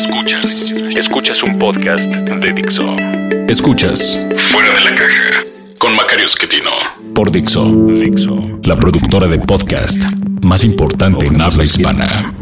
Escuchas, 0.00 0.72
escuchas 0.96 1.42
un 1.42 1.58
podcast 1.58 2.02
de 2.02 2.52
Dixo. 2.54 2.96
Escuchas. 3.48 4.18
Fuera 4.50 4.72
de 4.72 4.80
la 4.80 4.94
caja. 4.94 5.44
Con 5.76 5.94
Macario 5.94 6.24
Esquetino. 6.24 6.70
Por 7.14 7.30
Dixo, 7.30 7.66
Dixo, 7.66 8.58
la 8.62 8.76
productora 8.76 9.26
de 9.26 9.38
podcast 9.40 10.02
más 10.40 10.64
importante 10.64 11.26
en 11.26 11.38
habla 11.38 11.64
hispana. 11.64 12.32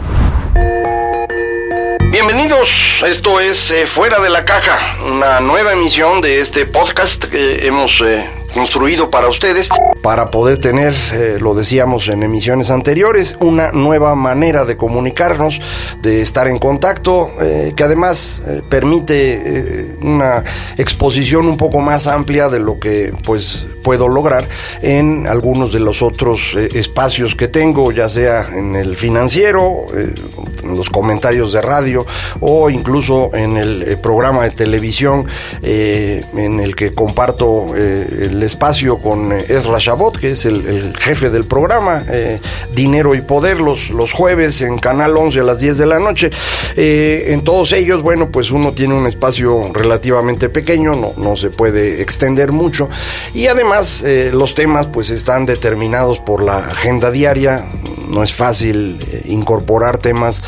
Bienvenidos, 2.12 3.02
esto 3.04 3.40
es 3.40 3.72
eh, 3.72 3.88
Fuera 3.88 4.20
de 4.20 4.30
la 4.30 4.44
Caja, 4.44 4.96
una 5.04 5.40
nueva 5.40 5.72
emisión 5.72 6.20
de 6.20 6.40
este 6.40 6.64
podcast 6.64 7.24
que 7.24 7.66
hemos 7.66 8.00
eh, 8.02 8.24
construido 8.52 9.10
para 9.10 9.28
ustedes, 9.28 9.68
para 10.02 10.30
poder 10.30 10.58
tener, 10.58 10.94
eh, 11.12 11.38
lo 11.40 11.54
decíamos 11.54 12.08
en 12.08 12.22
emisiones 12.22 12.70
anteriores, 12.70 13.36
una 13.40 13.72
nueva 13.72 14.14
manera 14.14 14.64
de 14.64 14.76
comunicarnos, 14.76 15.60
de 16.02 16.22
estar 16.22 16.48
en 16.48 16.58
contacto, 16.58 17.30
eh, 17.40 17.72
que 17.76 17.84
además 17.84 18.42
eh, 18.46 18.62
permite 18.68 19.96
una 20.00 20.44
exposición 20.76 21.46
un 21.46 21.56
poco 21.56 21.80
más 21.80 22.06
amplia 22.06 22.48
de 22.48 22.58
lo 22.58 22.78
que 22.78 23.12
pues 23.24 23.66
puedo 23.82 24.08
lograr 24.08 24.48
en 24.82 25.26
algunos 25.26 25.72
de 25.72 25.80
los 25.80 26.02
otros 26.02 26.54
espacios 26.54 27.34
que 27.34 27.48
tengo, 27.48 27.92
ya 27.92 28.08
sea 28.08 28.46
en 28.54 28.74
el 28.74 28.96
financiero, 28.96 29.86
en 29.94 30.76
los 30.76 30.90
comentarios 30.90 31.52
de 31.52 31.62
radio 31.62 32.04
o 32.40 32.70
incluso 32.70 33.30
en 33.34 33.56
el 33.56 33.98
programa 34.02 34.44
de 34.44 34.50
televisión 34.50 35.26
en 35.62 36.60
el 36.60 36.76
que 36.76 36.92
comparto 36.92 37.74
el 37.74 38.42
espacio 38.48 38.98
con 38.98 39.30
eh, 39.32 39.44
Ezra 39.48 39.78
Shabot, 39.78 40.18
que 40.18 40.32
es 40.32 40.44
el, 40.44 40.94
jefe 40.98 41.30
del 41.30 41.44
programa, 41.44 42.02
eh, 42.08 42.40
Dinero 42.74 43.14
y 43.14 43.20
Poder, 43.20 43.60
los, 43.60 43.90
los 43.90 44.12
jueves 44.12 44.60
en 44.62 44.78
Canal 44.78 45.16
11 45.16 45.40
a 45.40 45.42
las 45.44 45.60
10 45.60 45.78
de 45.78 45.86
la 45.86 45.98
noche. 45.98 46.30
Eh, 46.76 47.26
en 47.28 47.44
todos 47.44 47.72
ellos, 47.72 48.02
bueno, 48.02 48.30
pues 48.30 48.50
uno 48.50 48.72
tiene 48.72 48.94
un 48.94 49.06
espacio 49.06 49.70
relativamente 49.72 50.48
pequeño, 50.48 50.96
no, 50.96 51.12
no 51.16 51.36
se 51.36 51.50
puede 51.50 52.02
extender 52.02 52.50
mucho. 52.50 52.88
Y 53.34 53.46
además, 53.46 54.04
los 54.32 54.54
temas 54.54 54.86
pues 54.86 55.10
están 55.10 55.44
determinados 55.44 56.18
por 56.18 56.42
la 56.42 56.58
agenda 56.58 57.10
diaria, 57.10 57.66
no 58.08 58.22
es 58.22 58.34
fácil 58.34 58.98
incorporar 59.26 59.98
temas 59.98 60.42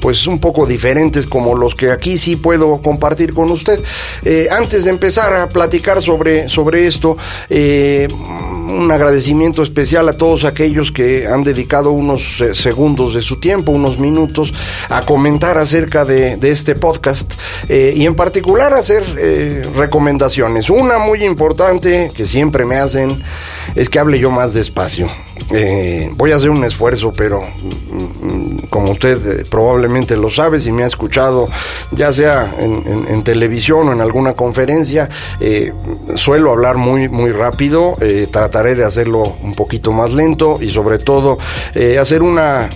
pues 0.00 0.26
un 0.26 0.38
poco 0.38 0.66
diferentes 0.66 1.26
como 1.26 1.56
los 1.56 1.74
que 1.74 1.90
aquí 1.90 2.18
sí 2.18 2.36
puedo 2.36 2.80
compartir 2.80 3.34
con 3.34 3.50
usted. 3.50 3.82
antes 4.50 4.84
de 4.84 4.90
empezar 4.90 5.34
a 5.34 5.48
platicar 5.48 6.00
sobre, 6.00 6.48
sobre 6.48 6.86
eh, 7.48 8.08
un 8.10 8.90
agradecimiento 8.90 9.62
especial 9.62 10.08
a 10.08 10.16
todos 10.16 10.44
aquellos 10.44 10.92
que 10.92 11.26
han 11.26 11.44
dedicado 11.44 11.90
unos 11.90 12.40
eh, 12.40 12.54
segundos 12.54 13.14
de 13.14 13.22
su 13.22 13.36
tiempo, 13.36 13.72
unos 13.72 13.98
minutos, 13.98 14.52
a 14.88 15.02
comentar 15.02 15.58
acerca 15.58 16.04
de, 16.04 16.38
este 16.42 16.74
podcast 16.74 17.34
eh, 17.68 17.92
y 17.94 18.06
en 18.06 18.14
particular 18.14 18.72
hacer 18.72 19.04
recomendaciones. 19.76 20.70
Una 20.70 20.98
muy 20.98 21.24
importante 21.24 22.10
que 22.14 22.26
siempre 22.26 22.64
me 22.64 22.76
hacen 22.76 23.22
es 23.74 23.88
que 23.88 23.98
hable 23.98 24.18
yo 24.18 24.30
más 24.30 24.54
despacio. 24.54 25.08
Eh, 25.50 26.10
voy 26.14 26.32
a 26.32 26.36
hacer 26.36 26.50
un 26.50 26.64
esfuerzo, 26.64 27.12
pero 27.12 27.40
mm, 27.40 28.26
mm, 28.26 28.56
como 28.68 28.92
usted 28.92 29.40
eh, 29.40 29.44
probablemente 29.48 30.16
lo 30.16 30.30
sabe, 30.30 30.60
si 30.60 30.72
me 30.72 30.82
ha 30.82 30.86
escuchado, 30.86 31.48
ya 31.92 32.12
sea 32.12 32.54
en, 32.58 33.22
televisión 33.22 33.88
o 33.88 33.92
en 33.92 34.00
alguna 34.00 34.34
conferencia, 34.34 35.08
eh, 35.40 35.72
suelo 36.14 36.52
hablar 36.52 36.76
muy, 36.76 37.08
muy 37.08 37.32
rápido, 37.32 37.94
trataré 38.30 38.74
de 38.74 38.84
hacerlo 38.84 39.36
un 39.42 39.54
poquito 39.54 39.92
más 39.92 40.12
lento 40.12 40.58
y 40.60 40.70
sobre 40.70 40.98
todo 40.98 41.38
hacer 41.98 42.22
una 42.22 42.70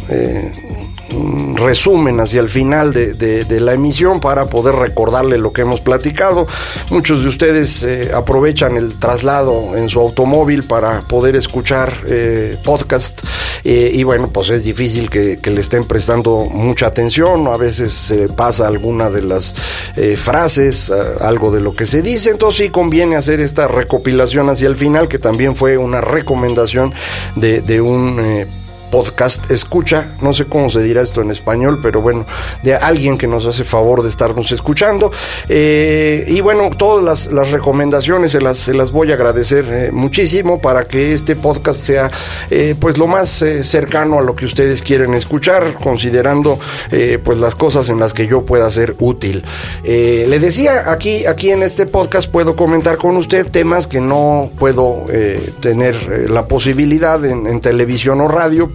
resumen 1.54 2.20
hacia 2.20 2.40
el 2.40 2.48
final 2.48 2.92
de, 2.92 3.60
la 3.60 3.74
emisión 3.74 4.20
para 4.20 4.46
poder 4.46 4.74
recordarle 4.74 5.38
lo 5.38 5.52
que 5.52 5.62
hemos 5.62 5.80
platicado. 5.80 6.46
Muchos 6.90 7.22
de 7.22 7.28
ustedes 7.28 7.82
eh, 7.82 8.10
aprovechan 8.14 8.76
el 8.76 8.96
traslado 8.96 9.76
en 9.76 9.88
su 9.88 10.00
automóvil 10.00 10.64
para 10.64 11.02
poder 11.02 11.36
escuchar 11.36 11.92
eh, 12.06 12.56
podcast 12.64 13.22
eh, 13.64 13.90
y 13.94 14.02
bueno, 14.02 14.28
pues 14.28 14.50
es 14.50 14.64
difícil 14.64 15.10
que, 15.10 15.38
le 15.42 15.60
estén 15.60 15.84
prestando 15.84 16.46
mucha 16.46 16.86
atención, 16.86 17.46
a 17.46 17.58
veces 17.58 17.92
se 17.92 18.28
pasa 18.28 18.66
alguna 18.66 19.10
de 19.10 19.20
las 19.20 19.54
frases, 20.16 20.90
algo 21.20 21.50
de 21.50 21.60
lo 21.60 21.74
que 21.74 21.84
se 21.84 22.00
dice, 22.00 22.30
entonces 22.30 22.64
sí 22.64 22.70
conviene 22.70 23.16
hacer 23.16 23.38
esta 23.40 23.68
recopilación 23.68 24.48
hacia 24.48 24.66
el 24.66 24.76
final, 24.76 25.08
que 25.08 25.18
también 25.18 25.54
fue 25.54 25.76
una 25.76 26.00
recomendación 26.00 26.94
de, 27.36 27.60
de 27.60 27.82
un 27.82 28.18
podcast 28.92 29.50
escucha, 29.50 30.12
no 30.20 30.34
sé 30.34 30.44
cómo 30.44 30.68
se 30.68 30.82
dirá 30.82 31.00
esto 31.00 31.22
en 31.22 31.30
español, 31.30 31.80
pero 31.82 32.02
bueno, 32.02 32.26
de 32.62 32.74
alguien 32.74 33.16
que 33.16 33.26
nos 33.26 33.46
hace 33.46 33.64
favor 33.64 34.02
de 34.02 34.10
estarnos 34.10 34.52
escuchando. 34.52 35.10
Eh, 35.48 36.26
y 36.28 36.42
bueno, 36.42 36.68
todas 36.76 37.32
las, 37.32 37.50
recomendaciones 37.50 38.32
se 38.32 38.40
las, 38.74 38.92
voy 38.92 39.10
a 39.10 39.14
agradecer 39.14 39.66
eh, 39.70 39.90
muchísimo 39.90 40.60
para 40.60 40.84
que 40.84 41.14
este 41.14 41.36
podcast 41.36 41.80
sea 41.80 42.10
eh, 42.50 42.74
pues 42.78 42.98
lo 42.98 43.06
más 43.06 43.42
cercano 43.62 44.18
a 44.18 44.22
lo 44.22 44.36
que 44.36 44.44
ustedes 44.44 44.82
quieren 44.82 45.14
escuchar, 45.14 45.74
considerando 45.82 46.58
pues 47.24 47.38
las 47.38 47.54
cosas 47.54 47.88
en 47.88 47.98
las 47.98 48.12
que 48.12 48.26
yo 48.26 48.42
pueda 48.42 48.70
ser 48.70 48.94
útil. 48.98 49.42
le 49.82 50.38
decía, 50.38 50.92
aquí, 50.92 51.24
aquí 51.24 51.50
en 51.50 51.62
este 51.62 51.86
podcast 51.86 52.30
puedo 52.30 52.54
comentar 52.54 52.98
con 52.98 53.16
usted 53.16 53.50
temas 53.50 53.86
que 53.86 54.02
no 54.02 54.50
puedo 54.58 55.06
tener 55.60 56.28
la 56.28 56.46
posibilidad 56.46 57.24
en, 57.24 57.62
televisión 57.62 58.20
o 58.20 58.28
radio 58.28 58.68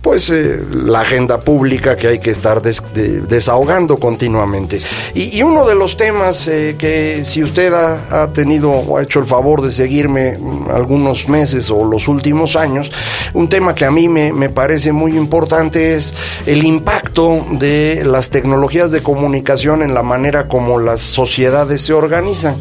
pues 0.00 0.30
eh, 0.30 0.60
la 0.72 1.00
agenda 1.00 1.40
pública 1.40 1.96
que 1.96 2.08
hay 2.08 2.18
que 2.18 2.30
estar 2.30 2.62
desahogando 2.62 3.96
continuamente. 3.96 4.80
Y, 5.14 5.42
uno 5.42 5.66
de 5.66 5.74
los 5.74 5.96
temas 5.96 6.46
eh, 6.46 6.76
que 6.78 7.24
si 7.24 7.42
usted 7.42 7.72
ha, 7.74 8.30
tenido 8.32 8.70
o 8.70 8.98
ha 8.98 9.02
hecho 9.02 9.18
el 9.18 9.26
favor 9.26 9.60
de 9.60 9.70
seguirme 9.70 10.38
algunos 10.72 11.28
meses 11.28 11.70
o 11.70 11.84
los 11.84 12.06
últimos 12.06 12.54
años, 12.54 12.92
un 13.34 13.48
tema 13.48 13.74
que 13.74 13.84
a 13.84 13.90
mí 13.90 14.08
me, 14.08 14.48
parece 14.50 14.92
muy 14.92 15.16
importante 15.16 15.94
es 15.94 16.14
el 16.46 16.64
impacto 16.64 17.44
de 17.52 18.02
las 18.04 18.30
tecnologías 18.30 18.92
de 18.92 19.02
comunicación 19.02 19.82
en 19.82 19.94
la 19.94 20.02
manera 20.02 20.48
como 20.48 20.78
las 20.78 21.00
sociedades 21.00 21.82
se 21.82 21.92
organizan. 21.92 22.56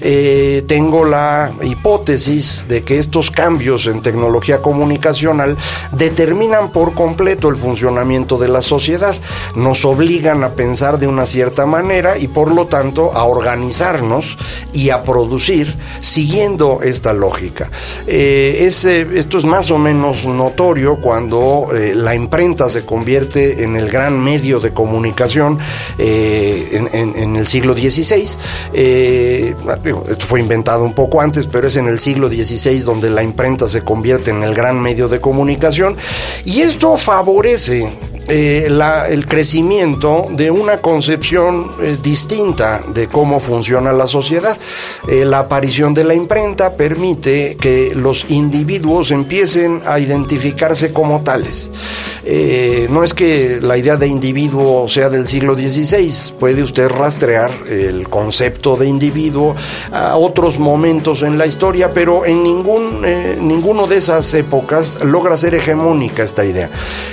Eh, 0.00 0.64
tengo 0.66 1.04
la 1.04 1.52
hipótesis 1.62 2.66
de 2.68 2.82
que 2.82 2.98
estos 2.98 3.30
cambios 3.30 3.86
en 3.86 4.02
tecnología 4.02 4.58
comunicacional 4.58 5.56
determinan 5.92 6.25
determinan 6.26 6.72
por 6.72 6.92
completo 6.92 7.48
el 7.50 7.56
funcionamiento 7.56 8.36
de 8.36 8.48
la 8.48 8.60
sociedad, 8.60 9.14
nos 9.54 9.84
obligan 9.84 10.42
a 10.42 10.56
pensar 10.56 10.98
de 10.98 11.06
una 11.06 11.24
cierta 11.24 11.66
manera 11.66 12.18
y 12.18 12.26
por 12.26 12.52
lo 12.52 12.66
tanto 12.66 13.12
a 13.14 13.22
organizarnos 13.22 14.36
y 14.72 14.90
a 14.90 15.04
producir 15.04 15.72
siguiendo 16.00 16.80
esta 16.82 17.12
lógica. 17.12 17.70
Eh, 18.08 18.64
esto 18.66 19.38
es 19.38 19.44
más 19.44 19.70
o 19.70 19.78
menos 19.78 20.26
notorio 20.26 20.96
cuando 20.96 21.68
eh, 21.72 21.94
la 21.94 22.16
imprenta 22.16 22.68
se 22.70 22.84
convierte 22.84 23.62
en 23.62 23.76
el 23.76 23.88
gran 23.88 24.20
medio 24.20 24.58
de 24.58 24.72
comunicación 24.72 25.60
eh, 25.96 26.88
en, 26.92 27.36
el 27.36 27.46
siglo 27.46 27.72
XVI. 27.74 28.36
esto 28.72 30.26
fue 30.26 30.40
inventado 30.40 30.82
un 30.82 30.92
poco 30.92 31.20
antes, 31.20 31.46
pero 31.46 31.68
es 31.68 31.76
en 31.76 31.86
el 31.86 32.00
siglo 32.00 32.28
XVI 32.28 32.80
donde 32.80 33.10
la 33.10 33.22
imprenta 33.22 33.68
se 33.68 33.82
convierte 33.82 34.32
en 34.32 34.42
el 34.42 34.56
gran 34.56 34.80
medio 34.80 35.06
de 35.06 35.20
comunicación 35.20 35.96
y 36.44 36.60
esto 36.60 36.96
favorece 36.96 37.88
eh, 38.28 38.66
el 39.08 39.26
crecimiento 39.26 40.26
de 40.30 40.50
una 40.50 40.78
concepción 40.78 41.70
eh, 41.80 41.96
distinta 42.02 42.80
de 42.92 43.06
cómo 43.06 43.38
funciona 43.38 43.92
la 43.92 44.08
sociedad. 44.08 44.58
Eh, 45.08 45.24
la 45.24 45.40
aparición 45.40 45.94
de 45.94 46.02
la 46.02 46.14
imprenta 46.14 46.76
permite 46.76 47.56
que 47.60 47.92
los 47.94 48.28
individuos 48.30 49.12
empiecen 49.12 49.80
a 49.86 50.00
identificarse 50.00 50.92
como 50.92 51.22
tales. 51.22 51.70
no 52.90 53.04
es 53.04 53.14
que 53.14 53.60
la 53.62 53.76
idea 53.76 53.96
de 53.96 54.08
individuo 54.08 54.88
sea 54.88 55.08
del 55.08 55.28
siglo 55.28 55.54
XVI, 55.54 56.32
puede 56.40 56.62
usted 56.64 56.88
rastrear 56.88 57.52
el 57.68 58.08
concepto 58.08 58.76
de 58.76 58.88
individuo 58.88 59.54
a 59.92 60.16
otros 60.16 60.58
momentos 60.58 61.22
en 61.22 61.38
la 61.38 61.46
historia, 61.46 61.92
pero 61.92 62.26
en 62.26 62.42
ningún, 62.42 63.02
ninguno 63.46 63.86
de 63.86 63.96
esas 63.96 64.34
épocas 64.34 65.04
logra 65.04 65.36
ser 65.36 65.54
hegemónica 65.54 66.24
esta 66.24 66.44
idea. 66.44 66.70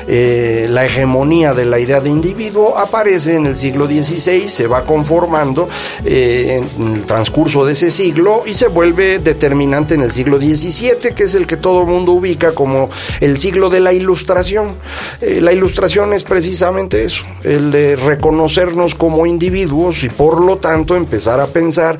la 0.07 0.85
de 1.03 1.65
la 1.65 1.79
idea 1.79 1.99
de 1.99 2.09
individuo 2.09 2.77
aparece 2.77 3.35
en 3.35 3.45
el 3.45 3.55
siglo 3.55 3.87
XVI, 3.87 4.47
se 4.47 4.67
va 4.67 4.83
conformando 4.83 5.67
eh, 6.05 6.63
en 6.77 6.95
el 6.95 7.05
transcurso 7.05 7.65
de 7.65 7.73
ese 7.73 7.91
siglo 7.91 8.43
y 8.45 8.53
se 8.53 8.67
vuelve 8.67 9.19
determinante 9.19 9.95
en 9.95 10.01
el 10.01 10.11
siglo 10.11 10.37
XVII, 10.37 11.13
que 11.13 11.23
es 11.23 11.35
el 11.35 11.45
que 11.45 11.57
todo 11.57 11.81
el 11.81 11.87
mundo 11.87 12.13
ubica 12.13 12.53
como 12.53 12.89
el 13.19 13.37
siglo 13.37 13.69
de 13.69 13.81
la 13.81 13.91
ilustración. 13.91 14.75
Eh, 15.21 15.39
la 15.41 15.51
ilustración 15.51 16.13
es 16.13 16.23
precisamente 16.23 17.03
eso, 17.03 17.23
el 17.43 17.69
de 17.69 17.95
reconocernos 17.95 18.95
como 18.95 19.25
individuos 19.25 20.03
y 20.03 20.09
por 20.09 20.41
lo 20.41 20.57
tanto 20.57 20.95
empezar 20.95 21.39
a 21.39 21.47
pensar 21.47 21.97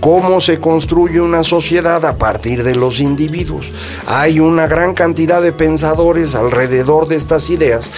cómo 0.00 0.40
se 0.40 0.58
construye 0.58 1.20
una 1.20 1.44
sociedad 1.44 2.04
a 2.04 2.16
partir 2.16 2.62
de 2.62 2.74
los 2.74 3.00
individuos. 3.00 3.70
Hay 4.06 4.40
una 4.40 4.66
gran 4.66 4.94
cantidad 4.94 5.42
de 5.42 5.52
pensadores 5.52 6.34
alrededor 6.34 7.06
de 7.06 7.16
estas 7.16 7.50
ideas 7.50 7.92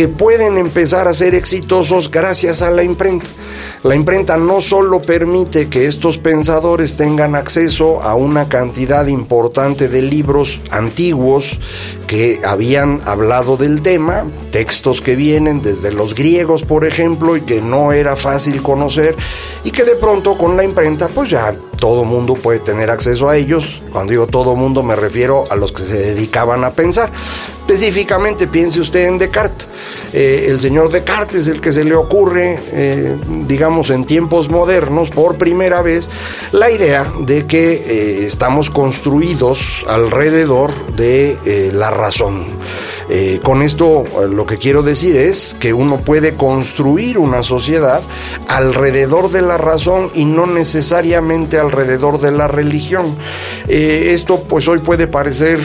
que 0.00 0.08
pueden 0.08 0.56
empezar 0.56 1.08
a 1.08 1.12
ser 1.12 1.34
exitosos 1.34 2.10
gracias 2.10 2.62
a 2.62 2.70
la 2.70 2.82
imprenta. 2.82 3.26
La 3.82 3.94
imprenta 3.94 4.38
no 4.38 4.62
solo 4.62 5.02
permite 5.02 5.68
que 5.68 5.84
estos 5.84 6.16
pensadores 6.16 6.96
tengan 6.96 7.34
acceso 7.34 8.00
a 8.02 8.14
una 8.14 8.48
cantidad 8.48 9.06
importante 9.08 9.88
de 9.88 10.00
libros 10.00 10.58
antiguos 10.70 11.58
que 12.06 12.40
habían 12.46 13.02
hablado 13.04 13.58
del 13.58 13.82
tema, 13.82 14.24
textos 14.50 15.02
que 15.02 15.16
vienen 15.16 15.60
desde 15.60 15.92
los 15.92 16.14
griegos, 16.14 16.62
por 16.62 16.86
ejemplo, 16.86 17.36
y 17.36 17.42
que 17.42 17.60
no 17.60 17.92
era 17.92 18.16
fácil 18.16 18.62
conocer, 18.62 19.16
y 19.64 19.70
que 19.70 19.84
de 19.84 19.96
pronto 19.96 20.38
con 20.38 20.56
la 20.56 20.64
imprenta, 20.64 21.08
pues 21.08 21.28
ya 21.28 21.54
todo 21.78 22.04
mundo 22.04 22.34
puede 22.34 22.60
tener 22.60 22.88
acceso 22.88 23.28
a 23.28 23.36
ellos. 23.36 23.82
Cuando 23.92 24.12
digo 24.12 24.26
todo 24.26 24.56
mundo 24.56 24.82
me 24.82 24.96
refiero 24.96 25.44
a 25.50 25.56
los 25.56 25.72
que 25.72 25.82
se 25.82 25.96
dedicaban 25.96 26.64
a 26.64 26.70
pensar. 26.70 27.12
Específicamente 27.70 28.48
piense 28.48 28.80
usted 28.80 29.06
en 29.06 29.16
Descartes. 29.16 29.68
Eh, 30.12 30.46
el 30.48 30.58
señor 30.58 30.90
Descartes 30.90 31.42
es 31.42 31.46
el 31.46 31.60
que 31.60 31.72
se 31.72 31.84
le 31.84 31.94
ocurre, 31.94 32.58
eh, 32.72 33.16
digamos, 33.46 33.90
en 33.90 34.06
tiempos 34.06 34.48
modernos, 34.48 35.10
por 35.10 35.38
primera 35.38 35.80
vez, 35.80 36.10
la 36.50 36.68
idea 36.68 37.12
de 37.20 37.46
que 37.46 37.74
eh, 37.74 38.26
estamos 38.26 38.70
construidos 38.70 39.84
alrededor 39.88 40.72
de 40.96 41.70
la 41.72 41.90
razón. 41.90 42.46
con 43.42 43.62
esto 43.62 44.04
lo 44.30 44.46
que 44.46 44.58
quiero 44.58 44.82
decir 44.82 45.16
es 45.16 45.56
que 45.58 45.72
uno 45.72 46.00
puede 46.00 46.34
construir 46.34 47.18
una 47.18 47.42
sociedad 47.42 48.02
alrededor 48.46 49.30
de 49.30 49.42
la 49.42 49.58
razón 49.58 50.10
y 50.14 50.24
no 50.26 50.46
necesariamente 50.46 51.58
alrededor 51.58 52.20
de 52.20 52.30
la 52.30 52.46
religión. 52.46 53.16
esto 53.68 54.44
pues 54.48 54.68
hoy 54.68 54.78
puede 54.78 55.08
parecer 55.08 55.58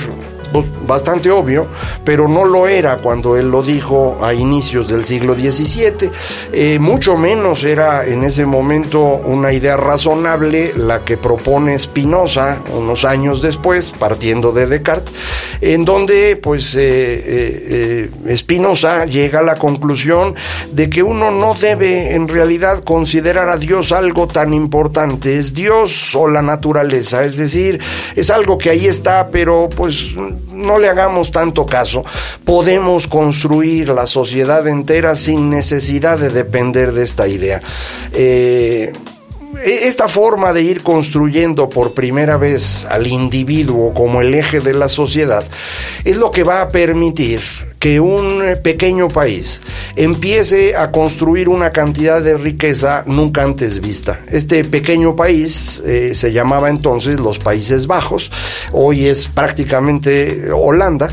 pues, 0.56 0.88
bastante 0.88 1.32
obvio, 1.32 1.68
pero 2.06 2.30
no 2.30 2.46
lo 2.46 2.66
era 2.70 2.96
cuando 2.96 3.36
él 3.36 3.52
lo 3.52 3.62
dijo 3.62 4.20
a 4.24 4.34
inicios 4.34 4.88
del 4.88 5.04
siglo 5.04 5.36
XVII. 5.36 6.10
Eh, 6.54 6.80
mucho 6.80 7.18
menos 7.18 7.66
era 7.66 8.06
en 8.06 8.24
ese 8.24 8.46
momento 8.46 9.02
una 9.04 9.52
idea 9.52 9.76
razonable 9.76 10.72
la 10.78 11.04
que 11.04 11.18
propone 11.18 11.78
Spinoza 11.78 12.60
unos 12.74 13.04
años 13.04 13.42
después, 13.42 13.92
partiendo 14.00 14.54
de 14.54 14.68
Descartes, 14.68 15.14
en 15.60 15.84
donde 15.84 16.38
pues 16.38 16.74
eh, 16.78 18.10
eh, 18.26 18.38
Spinoza 18.38 19.06
llega 19.06 19.40
a 19.40 19.44
la 19.44 19.56
conclusión 19.56 20.36
de 20.72 20.90
que 20.90 21.04
uno 21.04 21.32
no 21.32 21.54
debe 21.54 22.14
en 22.14 22.30
realidad 22.30 22.82
considerar 22.82 23.50
a 23.50 23.58
Dios 23.58 23.92
algo 23.92 24.28
tan 24.28 24.54
importante, 24.54 25.38
es 25.38 25.54
Dios 25.54 26.16
o 26.16 26.30
la 26.30 26.42
naturaleza, 26.42 27.26
es 27.26 27.36
decir, 27.36 27.82
es 28.16 28.30
algo 28.30 28.58
que 28.58 28.70
ahí 28.70 28.88
está, 28.88 29.28
pero 29.30 29.68
pues 29.76 30.16
no 30.52 30.80
le 30.80 30.88
hagamos 30.88 31.32
tanto 31.32 31.66
caso, 31.66 32.04
podemos 32.44 33.08
construir 33.08 33.90
la 33.90 34.08
sociedad 34.08 34.68
entera 34.68 35.16
sin 35.16 35.50
necesidad 35.50 36.18
de 36.18 36.30
depender 36.30 36.92
de 36.94 37.04
esta 37.04 37.28
idea. 37.28 37.62
Eh, 38.14 38.94
esta 39.64 40.08
forma 40.08 40.54
de 40.54 40.62
ir 40.62 40.82
construyendo 40.82 41.70
por 41.70 41.94
primera 41.94 42.38
vez 42.38 42.86
al 42.86 43.08
individuo 43.08 43.94
como 43.94 44.22
el 44.22 44.34
eje 44.34 44.60
de 44.60 44.74
la 44.74 44.90
sociedad 44.90 45.44
es 46.04 46.18
lo 46.18 46.32
que 46.32 46.44
va 46.44 46.62
a 46.62 46.70
permitir 46.70 47.42
que 47.80 48.00
un 48.00 48.44
pequeño 48.64 49.10
país 49.10 49.62
empiece 49.96 50.76
a 50.76 50.92
construir 50.92 51.50
una 51.50 51.72
cantidad 51.72 52.20
de 52.20 52.36
riqueza 52.36 53.04
nunca 53.06 53.44
antes 53.44 53.80
vista. 53.80 54.22
Este 54.32 54.64
pequeño 54.64 55.16
país 55.16 55.84
eh, 55.86 56.16
se 56.16 56.32
llamaba 56.32 56.70
entonces 56.70 57.20
los 57.20 57.38
Países 57.38 57.86
Bajos, 57.86 58.32
hoy 58.72 59.06
es 59.06 59.28
prácticamente 59.28 60.50
Holanda, 60.52 61.12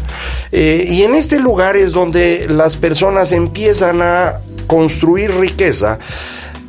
eh, 0.51 0.87
y 0.89 1.03
en 1.03 1.15
este 1.15 1.41
lugar 1.41 1.77
es 1.77 1.93
donde 1.93 2.47
las 2.49 2.77
personas 2.77 3.33
empiezan 3.33 4.01
a 4.01 4.41
construir 4.67 5.31
riqueza 5.35 5.99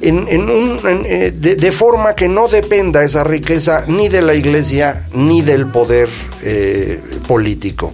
en, 0.03 0.49
un, 0.49 0.79
eh, 1.05 1.31
de, 1.33 1.71
forma 1.71 2.15
que 2.15 2.27
no 2.27 2.47
dependa 2.47 3.03
esa 3.03 3.23
riqueza 3.23 3.85
ni 3.87 4.09
de 4.09 4.21
la 4.21 4.33
iglesia 4.33 5.07
ni 5.13 5.41
del 5.41 5.67
poder 5.67 6.09
político. 7.27 7.93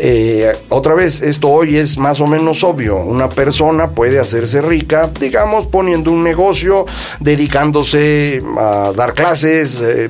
Eh, 0.00 0.56
otra 0.68 0.94
vez, 0.94 1.22
esto 1.22 1.48
hoy 1.48 1.76
es 1.76 1.98
más 1.98 2.20
o 2.20 2.26
menos 2.26 2.62
obvio. 2.62 2.98
Una 2.98 3.28
persona 3.28 3.90
puede 3.90 4.20
hacerse 4.20 4.62
rica, 4.62 5.10
digamos, 5.18 5.66
poniendo 5.66 6.12
un 6.12 6.22
negocio, 6.22 6.86
dedicándose 7.18 8.40
a 8.56 8.92
dar 8.94 9.14
clases, 9.14 9.82
eh, 9.82 10.08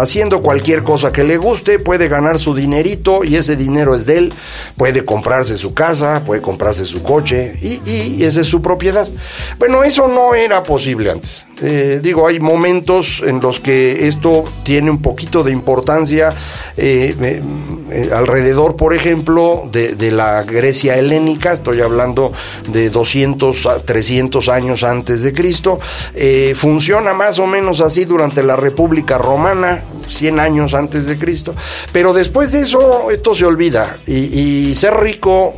haciendo 0.00 0.42
cualquier 0.42 0.82
cosa 0.82 1.12
que 1.12 1.22
le 1.22 1.36
guste, 1.36 1.78
puede 1.78 2.08
ganar 2.08 2.40
su 2.40 2.54
dinerito 2.56 3.22
y 3.22 3.36
ese 3.36 3.54
dinero 3.54 3.94
es 3.94 4.04
de 4.04 4.18
él, 4.18 4.32
puede 4.76 5.04
comprarse 5.04 5.56
su 5.56 5.74
casa, 5.74 6.22
puede 6.26 6.42
comprarse 6.42 6.84
su 6.84 7.02
coche 7.02 7.54
y, 7.62 7.80
y 7.88 8.24
esa 8.24 8.40
es 8.40 8.48
su 8.48 8.60
propiedad. 8.60 9.08
Bueno, 9.58 9.84
eso 9.84 10.08
no 10.08 10.34
era 10.34 10.64
posible 10.64 11.12
antes. 11.12 11.47
Eh, 11.60 12.00
digo, 12.02 12.26
hay 12.28 12.38
momentos 12.40 13.22
en 13.26 13.40
los 13.40 13.60
que 13.60 14.06
esto 14.06 14.44
tiene 14.62 14.90
un 14.90 15.02
poquito 15.02 15.42
de 15.42 15.50
importancia 15.50 16.30
eh, 16.76 17.42
eh, 17.90 18.10
alrededor, 18.12 18.76
por 18.76 18.94
ejemplo, 18.94 19.68
de, 19.70 20.10
la 20.12 20.42
Grecia 20.42 20.96
helénica, 20.96 21.52
estoy 21.52 21.80
hablando 21.80 22.32
de 22.68 22.88
200 22.88 23.68
300 23.84 24.48
años 24.48 24.82
antes 24.82 25.22
de 25.22 25.32
Cristo, 25.32 25.78
funciona 26.54 27.12
más 27.12 27.38
o 27.38 27.46
menos 27.46 27.80
así 27.80 28.04
durante 28.04 28.42
la 28.42 28.56
República 28.56 29.18
Romana, 29.18 29.84
100 30.08 30.40
años 30.40 30.74
antes 30.74 31.06
de 31.06 31.18
Cristo, 31.18 31.54
pero 31.92 32.12
después 32.12 32.52
de 32.52 32.60
eso 32.60 33.10
esto 33.10 33.34
se 33.34 33.44
olvida 33.44 33.98
y, 34.06 34.74
ser 34.74 34.94
rico, 34.94 35.54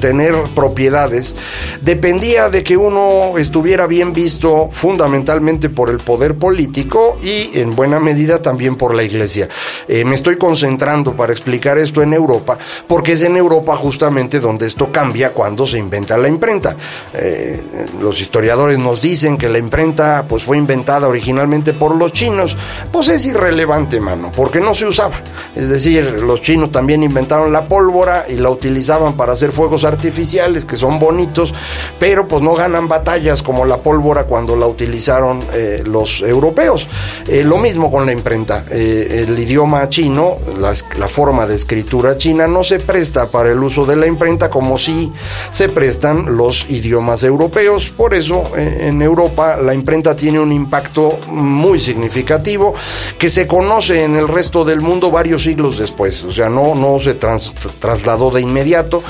tener 0.00 0.34
propiedades, 0.54 1.34
dependía 1.80 2.48
de 2.48 2.62
que 2.62 2.76
uno 2.76 3.38
estuviera 3.38 3.86
bien 3.86 4.12
visto 4.12 4.68
fundamentalmente 4.70 5.68
por 5.70 5.90
el 5.90 5.98
poder 5.98 6.36
político 6.36 7.18
y 7.22 7.58
en 7.58 7.74
buena 7.74 7.98
medida 7.98 8.40
también 8.40 8.76
por 8.76 8.94
la 8.94 9.02
iglesia. 9.02 9.48
Eh, 9.88 10.04
me 10.04 10.14
estoy 10.14 10.36
concentrando 10.36 11.14
para 11.14 11.32
explicar 11.32 11.78
esto 11.78 12.02
en 12.02 12.12
Europa, 12.12 12.58
porque 12.86 13.12
es 13.12 13.22
en 13.22 13.36
Europa 13.36 13.76
justamente 13.76 14.40
donde 14.40 14.66
esto 14.66 14.90
cambia 14.90 15.30
cuando 15.30 15.66
se 15.66 15.78
inventa 15.78 16.16
la 16.16 16.28
imprenta. 16.28 16.76
Eh, 17.14 17.62
los 18.00 18.20
historiadores 18.20 18.78
nos 18.78 19.00
dicen 19.00 19.36
que 19.36 19.48
la 19.48 19.58
imprenta 19.58 20.24
pues 20.28 20.44
fue 20.44 20.56
inventada 20.56 21.08
originalmente 21.08 21.72
por 21.72 21.94
los 21.96 22.12
chinos, 22.12 22.56
pues 22.90 23.08
es 23.08 23.24
irrelevante, 23.26 23.81
mano, 24.00 24.32
porque 24.34 24.60
no 24.60 24.74
se 24.74 24.86
usaba. 24.86 25.14
Es 25.54 25.68
decir, 25.68 26.04
los 26.22 26.40
chinos 26.40 26.70
también 26.70 27.02
inventaron 27.02 27.52
la 27.52 27.66
pólvora 27.66 28.26
y 28.28 28.36
la 28.36 28.50
utilizaban 28.50 29.14
para 29.14 29.32
hacer 29.32 29.52
fuegos 29.52 29.84
artificiales 29.84 30.64
que 30.64 30.76
son 30.76 30.98
bonitos, 30.98 31.54
pero 31.98 32.26
pues 32.26 32.42
no 32.42 32.54
ganan 32.54 32.88
batallas 32.88 33.42
como 33.42 33.64
la 33.64 33.78
pólvora 33.78 34.24
cuando 34.24 34.56
la 34.56 34.66
utilizaron 34.66 35.40
eh, 35.52 35.82
los 35.84 36.22
europeos. 36.22 36.86
Eh, 37.26 37.44
lo 37.44 37.58
mismo 37.58 37.90
con 37.90 38.06
la 38.06 38.12
imprenta. 38.12 38.64
Eh, 38.70 39.24
el 39.26 39.38
idioma 39.38 39.88
chino, 39.88 40.36
la, 40.58 40.74
forma 41.08 41.46
de 41.46 41.54
escritura 41.54 42.16
china, 42.16 42.46
no 42.46 42.62
se 42.62 42.78
presta 42.78 43.26
para 43.26 43.50
el 43.50 43.62
uso 43.62 43.84
de 43.84 43.96
la 43.96 44.06
imprenta 44.06 44.48
como 44.48 44.78
si 44.78 45.12
se 45.50 45.68
prestan 45.68 46.36
los 46.36 46.70
idiomas 46.70 47.22
europeos. 47.22 47.90
Por 47.90 48.14
eso 48.14 48.44
en 48.56 49.02
Europa 49.02 49.56
la 49.56 49.74
imprenta 49.74 50.16
tiene 50.16 50.40
un 50.40 50.52
impacto 50.52 51.18
muy 51.28 51.80
significativo 51.80 52.74
que 53.18 53.28
se 53.28 53.46
conoce 53.46 53.71
en 53.90 54.16
el 54.16 54.28
resto 54.28 54.66
del 54.66 54.82
mundo 54.82 55.10
varios 55.10 55.44
siglos 55.44 55.78
después. 55.78 56.24
O 56.24 56.32
sea, 56.32 56.50
no, 56.50 56.74
no 56.74 57.00
se 57.00 57.14
trasladó 57.14 58.30
de 58.30 58.42
inmediato, 58.42 59.02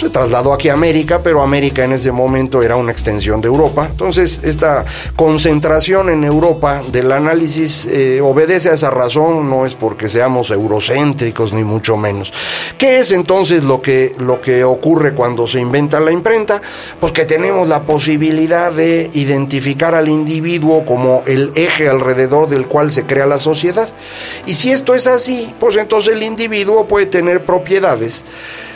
se 0.00 0.08
trasladó 0.08 0.54
aquí 0.54 0.70
a 0.70 0.72
América, 0.72 1.20
pero 1.22 1.42
América 1.42 1.84
en 1.84 1.92
ese 1.92 2.10
momento 2.12 2.62
era 2.62 2.76
una 2.76 2.92
extensión 2.92 3.42
de 3.42 3.48
Europa. 3.48 3.86
Entonces, 3.90 4.40
esta 4.42 4.86
concentración 5.16 6.08
en 6.08 6.24
Europa 6.24 6.82
del 6.90 7.12
análisis 7.12 7.86
eh, 7.90 8.20
obedece 8.22 8.70
a 8.70 8.74
esa 8.74 8.90
razón, 8.90 9.50
no 9.50 9.66
es 9.66 9.74
porque 9.74 10.08
seamos 10.08 10.50
eurocéntricos 10.50 11.52
ni 11.52 11.62
mucho 11.62 11.98
menos. 11.98 12.32
¿Qué 12.78 12.98
es 12.98 13.12
entonces 13.12 13.64
lo 13.64 13.82
que, 13.82 14.12
lo 14.18 14.40
que 14.40 14.64
ocurre 14.64 15.12
cuando 15.12 15.46
se 15.46 15.60
inventa 15.60 16.00
la 16.00 16.10
imprenta? 16.10 16.62
Pues 16.98 17.12
que 17.12 17.26
tenemos 17.26 17.68
la 17.68 17.82
posibilidad 17.82 18.72
de 18.72 19.10
identificar 19.12 19.94
al 19.94 20.08
individuo 20.08 20.86
como 20.86 21.22
el 21.26 21.52
eje 21.54 21.88
alrededor 21.90 22.48
del 22.48 22.66
cual 22.66 22.90
se 22.90 23.04
crea 23.04 23.26
la 23.26 23.38
sociedad. 23.38 23.88
Y 24.46 24.54
si 24.54 24.70
esto 24.70 24.94
es 24.94 25.06
así, 25.06 25.54
pues 25.58 25.76
entonces 25.76 26.14
el 26.14 26.22
individuo 26.22 26.86
puede 26.86 27.06
tener 27.06 27.44
propiedades 27.44 28.24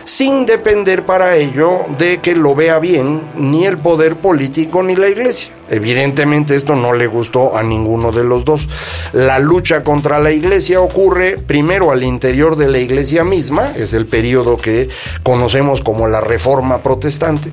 sin 0.04 0.47
depender 0.47 1.04
para 1.04 1.37
ello 1.37 1.85
de 1.99 2.19
que 2.19 2.35
lo 2.35 2.54
vea 2.54 2.78
bien 2.78 3.23
ni 3.37 3.66
el 3.66 3.78
poder 3.78 4.16
político 4.16 4.83
ni 4.83 4.97
la 4.97 5.09
iglesia. 5.09 5.52
Evidentemente 5.71 6.57
esto 6.57 6.75
no 6.75 6.92
le 6.92 7.07
gustó 7.07 7.57
a 7.57 7.62
ninguno 7.62 8.11
de 8.11 8.25
los 8.25 8.45
dos. 8.45 8.66
La 9.12 9.38
lucha 9.38 9.85
contra 9.85 10.19
la 10.19 10.33
iglesia 10.33 10.80
ocurre 10.80 11.38
primero 11.38 11.92
al 11.92 12.02
interior 12.02 12.57
de 12.57 12.69
la 12.69 12.78
iglesia 12.78 13.23
misma, 13.23 13.73
es 13.76 13.92
el 13.92 14.07
periodo 14.07 14.57
que 14.57 14.88
conocemos 15.23 15.80
como 15.80 16.09
la 16.09 16.21
Reforma 16.21 16.83
Protestante, 16.83 17.52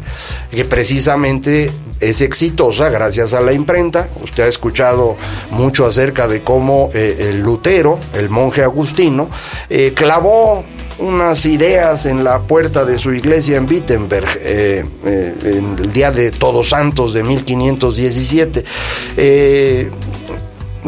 que 0.49 0.65
precisamente 0.65 1.69
es 1.99 2.21
exitosa 2.21 2.89
gracias 2.89 3.35
a 3.35 3.41
la 3.41 3.53
imprenta. 3.53 4.09
Usted 4.23 4.43
ha 4.43 4.47
escuchado 4.47 5.15
mucho 5.51 5.85
acerca 5.85 6.27
de 6.27 6.41
cómo 6.41 6.89
eh, 6.93 7.27
el 7.29 7.41
Lutero, 7.41 7.99
el 8.15 8.29
monje 8.29 8.63
agustino, 8.63 9.29
eh, 9.69 9.93
clavó 9.95 10.63
unas 10.99 11.45
ideas 11.45 12.05
en 12.05 12.23
la 12.23 12.39
puerta 12.39 12.85
de 12.85 12.97
su 12.97 13.13
iglesia 13.13 13.57
en 13.57 13.69
Wittenberg 13.69 14.27
eh, 14.39 14.85
eh, 15.05 15.35
en 15.43 15.77
el 15.79 15.93
día 15.93 16.11
de 16.11 16.31
Todos 16.31 16.69
Santos 16.69 17.13
de 17.13 17.23
1517. 17.23 18.63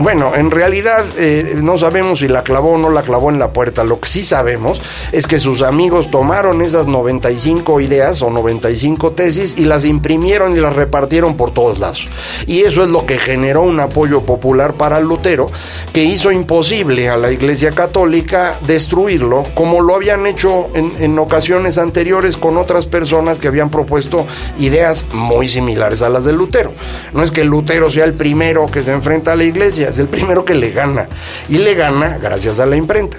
Bueno, 0.01 0.33
en 0.33 0.49
realidad 0.49 1.03
eh, 1.17 1.55
no 1.61 1.77
sabemos 1.77 2.19
si 2.19 2.29
la 2.29 2.41
clavó 2.43 2.71
o 2.71 2.77
no 2.77 2.89
la 2.89 3.01
clavó 3.01 3.29
en 3.29 3.37
la 3.37 3.51
puerta. 3.51 3.83
Lo 3.83 3.99
que 3.99 4.07
sí 4.07 4.23
sabemos 4.23 4.81
es 5.11 5.27
que 5.27 5.39
sus 5.39 5.61
amigos 5.61 6.09
tomaron 6.09 6.61
esas 6.61 6.87
95 6.87 7.81
ideas 7.81 8.21
o 8.21 8.29
95 8.29 9.11
tesis 9.11 9.55
y 9.57 9.65
las 9.65 9.83
imprimieron 9.83 10.55
y 10.55 10.61
las 10.61 10.73
repartieron 10.73 11.35
por 11.35 11.53
todos 11.53 11.79
lados. 11.79 12.07
Y 12.47 12.61
eso 12.61 12.81
es 12.81 12.89
lo 12.89 13.05
que 13.05 13.17
generó 13.17 13.63
un 13.63 13.81
apoyo 13.81 14.21
popular 14.21 14.75
para 14.75 15.01
Lutero, 15.01 15.51
que 15.91 16.05
hizo 16.05 16.31
imposible 16.31 17.09
a 17.09 17.17
la 17.17 17.31
Iglesia 17.31 17.71
Católica 17.71 18.57
destruirlo, 18.65 19.43
como 19.53 19.81
lo 19.81 19.95
habían 19.95 20.25
hecho 20.27 20.67
en, 20.75 20.93
en 20.99 21.19
ocasiones 21.19 21.77
anteriores 21.77 22.37
con 22.37 22.57
otras 22.57 22.85
personas 22.85 23.37
que 23.37 23.49
habían 23.49 23.69
propuesto 23.69 24.25
ideas 24.59 25.07
muy 25.11 25.49
similares 25.49 26.01
a 26.01 26.09
las 26.09 26.23
de 26.23 26.31
Lutero. 26.31 26.71
No 27.11 27.21
es 27.21 27.31
que 27.31 27.43
Lutero 27.43 27.89
sea 27.89 28.05
el 28.05 28.13
primero 28.13 28.65
que 28.67 28.81
se 28.81 28.93
enfrenta 28.93 29.33
a 29.33 29.35
la 29.35 29.43
Iglesia, 29.43 29.88
es 29.89 29.99
el 29.99 30.07
primero 30.07 30.45
que 30.45 30.55
le 30.55 30.71
gana. 30.71 31.07
Y 31.47 31.57
le 31.57 31.73
gana 31.75 32.17
gracias 32.21 32.59
a 32.59 32.65
la 32.65 32.75
imprenta. 32.75 33.17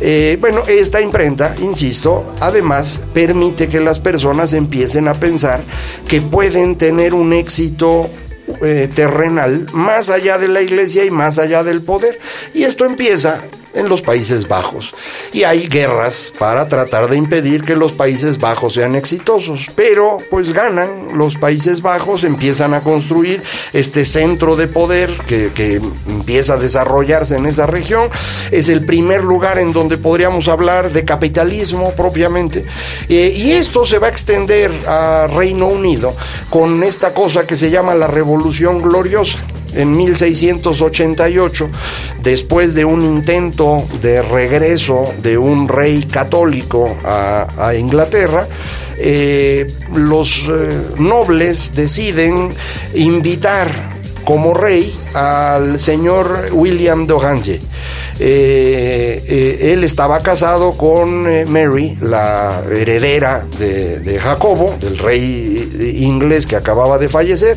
Eh, 0.00 0.38
bueno, 0.40 0.62
esta 0.66 1.00
imprenta, 1.00 1.54
insisto, 1.60 2.34
además 2.40 3.02
permite 3.12 3.68
que 3.68 3.80
las 3.80 4.00
personas 4.00 4.54
empiecen 4.54 5.08
a 5.08 5.14
pensar 5.14 5.62
que 6.08 6.22
pueden 6.22 6.76
tener 6.76 7.12
un 7.12 7.32
éxito 7.34 8.08
eh, 8.62 8.88
terrenal 8.94 9.66
más 9.72 10.08
allá 10.08 10.38
de 10.38 10.48
la 10.48 10.62
iglesia 10.62 11.04
y 11.04 11.10
más 11.10 11.38
allá 11.38 11.62
del 11.62 11.82
poder. 11.82 12.18
Y 12.54 12.64
esto 12.64 12.84
empieza 12.84 13.42
en 13.74 13.88
los 13.88 14.02
Países 14.02 14.48
Bajos. 14.48 14.94
Y 15.32 15.44
hay 15.44 15.68
guerras 15.68 16.32
para 16.38 16.68
tratar 16.68 17.08
de 17.08 17.16
impedir 17.16 17.62
que 17.62 17.76
los 17.76 17.92
Países 17.92 18.38
Bajos 18.38 18.74
sean 18.74 18.94
exitosos. 18.94 19.66
Pero 19.74 20.18
pues 20.30 20.52
ganan 20.52 21.16
los 21.16 21.36
Países 21.36 21.82
Bajos, 21.82 22.24
empiezan 22.24 22.74
a 22.74 22.82
construir 22.82 23.42
este 23.72 24.04
centro 24.04 24.56
de 24.56 24.66
poder 24.66 25.10
que, 25.26 25.80
empieza 26.06 26.54
a 26.54 26.56
desarrollarse 26.56 27.36
en 27.36 27.46
esa 27.46 27.66
región. 27.66 28.08
Es 28.50 28.68
el 28.68 28.84
primer 28.84 29.24
lugar 29.24 29.58
en 29.58 29.72
donde 29.72 29.98
podríamos 29.98 30.48
hablar 30.48 30.90
de 30.90 31.04
capitalismo 31.04 31.92
propiamente. 31.92 32.64
Eh, 33.08 33.32
y 33.34 33.52
esto 33.52 33.84
se 33.84 33.98
va 33.98 34.08
a 34.08 34.10
extender 34.10 34.70
a 34.86 35.28
Reino 35.28 35.66
Unido 35.66 36.14
con 36.48 36.82
esta 36.82 37.14
cosa 37.14 37.46
que 37.46 37.56
se 37.56 37.70
llama 37.70 37.94
la 37.94 38.06
Revolución 38.06 38.82
Gloriosa 38.82 39.38
en 39.74 39.96
1688, 39.96 41.68
después 42.22 42.74
de 42.74 42.84
un 42.84 43.02
intento 43.02 43.84
de 44.00 44.22
regreso 44.22 45.12
de 45.22 45.38
un 45.38 45.68
rey 45.68 46.04
católico 46.04 46.96
a, 47.04 47.74
Inglaterra, 47.76 48.46
eh, 48.98 49.66
los 49.94 50.48
eh, 50.48 50.80
nobles 50.98 51.74
deciden 51.74 52.50
invitar 52.94 53.89
como 54.24 54.54
rey 54.54 54.96
al 55.14 55.78
señor 55.78 56.48
William 56.52 57.06
d'Orange. 57.06 57.60
Eh, 58.22 59.22
eh, 59.26 59.72
él 59.72 59.82
estaba 59.82 60.18
casado 60.20 60.72
con 60.72 61.26
eh, 61.26 61.46
Mary, 61.46 61.96
la 62.02 62.60
heredera 62.70 63.46
de, 63.58 64.20
Jacobo, 64.22 64.76
del 64.78 64.98
rey 64.98 65.96
inglés 66.02 66.46
que 66.46 66.56
acababa 66.56 66.98
de 66.98 67.08
fallecer, 67.08 67.56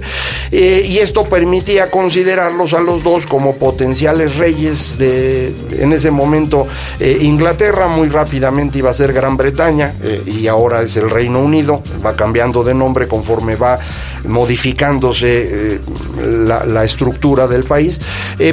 y 0.52 1.00
esto 1.00 1.26
permitía 1.26 1.90
considerarlos 1.90 2.74
a 2.74 2.80
los 2.80 3.04
dos 3.04 3.26
como 3.26 3.56
potenciales 3.56 4.38
reyes 4.38 4.98
de, 4.98 5.54
en 5.78 5.92
ese 5.92 6.12
momento, 6.12 6.68
Inglaterra, 7.00 7.88
muy 7.88 8.08
rápidamente 8.08 8.78
iba 8.78 8.92
a 8.92 8.94
ser 8.94 9.12
Gran 9.14 9.36
Bretaña, 9.36 9.94
y 10.26 10.48
ahora 10.48 10.84
es 10.84 10.96
el 10.96 11.10
Reino 11.10 11.40
Unido, 11.40 11.82
va 12.06 12.16
cambiando 12.16 12.64
de 12.64 12.74
nombre 12.74 13.08
conforme 13.08 13.56
va 13.56 13.80
modificándose 14.26 15.80
la, 16.24 16.53
la 16.66 16.84
estructura 16.84 17.48
del 17.48 17.64
país, 17.64 18.00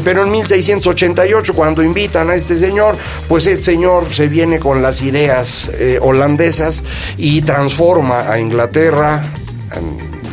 pero 0.05 0.23
en 0.23 0.31
1688, 0.31 1.55
cuando 1.55 1.83
invitan 1.83 2.31
a 2.31 2.35
este 2.35 2.59
señor, 2.59 2.97
pues 3.29 3.47
este 3.47 3.63
señor 3.63 4.13
se 4.13 4.29
viene 4.29 4.59
con 4.59 4.83
las 4.83 5.03
ideas 5.03 5.71
eh, 5.75 5.99
holandesas 6.01 6.85
y 7.17 7.43
transforma 7.43 8.31
a 8.31 8.39
Inglaterra, 8.39 9.23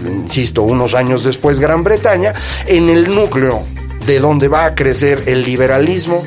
insisto, 0.06 0.64
unos 0.64 0.94
años 0.94 1.24
después 1.24 1.60
Gran 1.60 1.84
Bretaña, 1.84 2.34
en 2.66 2.90
el 2.90 3.14
núcleo 3.14 3.77
de 4.08 4.20
donde 4.20 4.48
va 4.48 4.66
a 4.66 4.74
crecer 4.74 5.24
el 5.28 5.44
liberalismo, 5.44 6.24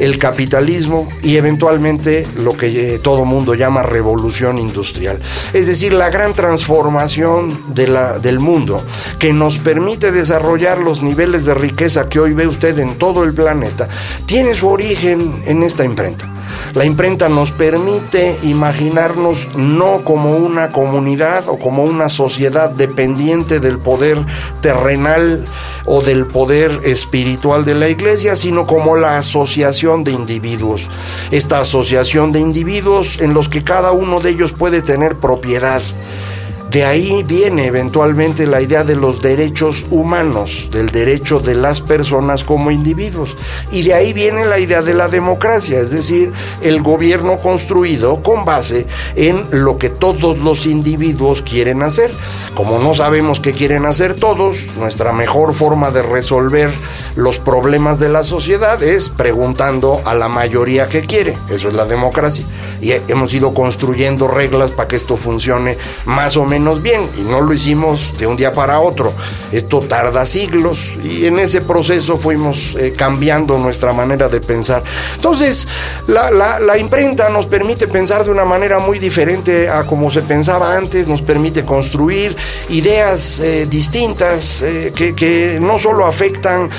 el 0.00 0.18
capitalismo 0.18 1.08
y 1.22 1.36
eventualmente 1.36 2.26
lo 2.42 2.56
que 2.56 2.94
eh, 2.94 2.98
todo 2.98 3.24
mundo 3.24 3.54
llama 3.54 3.82
revolución 3.84 4.58
industrial. 4.58 5.20
Es 5.52 5.68
decir, 5.68 5.92
la 5.92 6.10
gran 6.10 6.34
transformación 6.34 7.74
del 7.74 8.40
mundo 8.40 8.84
que 9.18 9.32
nos 9.32 9.58
permite 9.58 10.10
desarrollar 10.10 10.78
los 10.78 11.02
niveles 11.02 11.44
de 11.44 11.54
riqueza 11.54 12.08
que 12.08 12.18
hoy 12.18 12.34
ve 12.34 12.48
usted 12.48 12.78
en 12.78 12.96
todo 12.96 13.22
el 13.22 13.32
planeta, 13.32 13.88
tiene 14.26 14.54
su 14.54 14.68
origen 14.68 15.42
en 15.46 15.62
esta 15.62 15.84
imprenta. 15.84 16.28
La 16.74 16.84
imprenta 16.84 17.28
nos 17.28 17.50
permite 17.50 18.38
imaginarnos 18.42 19.48
no 19.56 20.02
como 20.04 20.36
una 20.36 20.70
comunidad 20.70 21.48
o 21.48 21.58
como 21.58 21.84
una 21.84 22.08
sociedad 22.08 22.70
dependiente 22.70 23.60
del 23.60 23.78
poder 23.78 24.18
terrenal 24.60 25.44
o 25.84 26.02
del 26.02 26.26
poder 26.26 26.80
espiritual 26.84 27.64
de 27.64 27.74
la 27.74 27.88
iglesia, 27.88 28.36
sino 28.36 28.66
como 28.66 28.96
la 28.96 29.16
asociación 29.16 30.04
de 30.04 30.12
individuos. 30.12 30.88
Esta 31.30 31.60
asociación 31.60 32.32
de 32.32 32.40
individuos 32.40 33.20
en 33.20 33.34
los 33.34 33.48
que 33.48 33.64
cada 33.64 33.92
uno 33.92 34.20
de 34.20 34.30
ellos 34.30 34.52
puede 34.52 34.82
tener 34.82 35.16
propiedad 35.16 35.82
de 36.70 36.84
ahí 36.84 37.24
viene 37.24 37.66
eventualmente 37.66 38.46
la 38.46 38.60
idea 38.60 38.84
de 38.84 38.94
los 38.94 39.20
derechos 39.20 39.86
humanos, 39.90 40.68
del 40.70 40.90
derecho 40.90 41.40
de 41.40 41.56
las 41.56 41.80
personas 41.80 42.44
como 42.44 42.70
individuos. 42.70 43.36
Y 43.72 43.82
de 43.82 43.94
ahí 43.94 44.12
viene 44.12 44.46
la 44.46 44.60
idea 44.60 44.80
de 44.80 44.94
la 44.94 45.08
democracia, 45.08 45.80
es 45.80 45.90
decir, 45.90 46.32
el 46.62 46.80
gobierno 46.80 47.38
construido 47.38 48.22
con 48.22 48.44
base 48.44 48.86
en 49.16 49.46
lo 49.50 49.78
que 49.78 49.90
todos 49.90 50.38
los 50.38 50.64
individuos 50.64 51.42
quieren 51.42 51.82
hacer. 51.82 52.12
Como 52.54 52.78
no 52.78 52.94
sabemos 52.94 53.40
qué 53.40 53.52
quieren 53.52 53.86
hacer 53.86 54.14
todos, 54.14 54.56
nuestra 54.76 55.12
mejor 55.12 55.54
forma 55.54 55.90
de 55.90 56.02
resolver 56.02 56.70
los 57.16 57.38
problemas 57.38 57.98
de 57.98 58.08
la 58.08 58.24
sociedad 58.24 58.82
es 58.82 59.08
preguntando 59.08 60.02
a 60.04 60.14
la 60.14 60.28
mayoría 60.28 60.88
qué 60.88 61.02
quiere. 61.02 61.36
Eso 61.48 61.68
es 61.68 61.74
la 61.74 61.86
democracia. 61.86 62.44
Y 62.80 62.92
hemos 62.92 63.32
ido 63.34 63.54
construyendo 63.54 64.26
reglas 64.26 64.70
para 64.72 64.88
que 64.88 64.96
esto 64.96 65.16
funcione 65.16 65.78
más 66.06 66.36
o 66.36 66.44
menos 66.44 66.82
bien 66.82 67.08
y 67.18 67.22
no 67.22 67.40
lo 67.40 67.52
hicimos 67.52 68.12
de 68.18 68.26
un 68.26 68.36
día 68.36 68.52
para 68.52 68.80
otro. 68.80 69.12
Esto 69.52 69.80
tarda 69.80 70.24
siglos 70.24 70.96
y 71.02 71.26
en 71.26 71.38
ese 71.38 71.60
proceso 71.60 72.16
fuimos 72.16 72.74
eh, 72.78 72.92
cambiando 72.96 73.58
nuestra 73.58 73.92
manera 73.92 74.28
de 74.28 74.40
pensar. 74.40 74.82
Entonces, 75.14 75.66
la, 76.06 76.78
imprenta 76.78 77.28
nos 77.28 77.46
permite 77.46 77.86
pensar 77.86 78.24
de 78.24 78.30
una 78.30 78.44
manera 78.44 78.78
muy 78.78 78.98
diferente 78.98 79.68
a 79.68 79.84
como 79.84 80.10
se 80.10 80.22
pensaba 80.22 80.76
antes, 80.76 81.08
nos 81.08 81.22
permite 81.22 81.64
construir 81.64 82.36
ideas 82.68 83.40
eh, 83.40 83.66
distintas 83.68 84.62
eh, 84.62 84.92
que, 84.94 85.14
que, 85.14 85.58
no 85.60 85.78
solo 85.78 86.06
afectan 86.06 86.70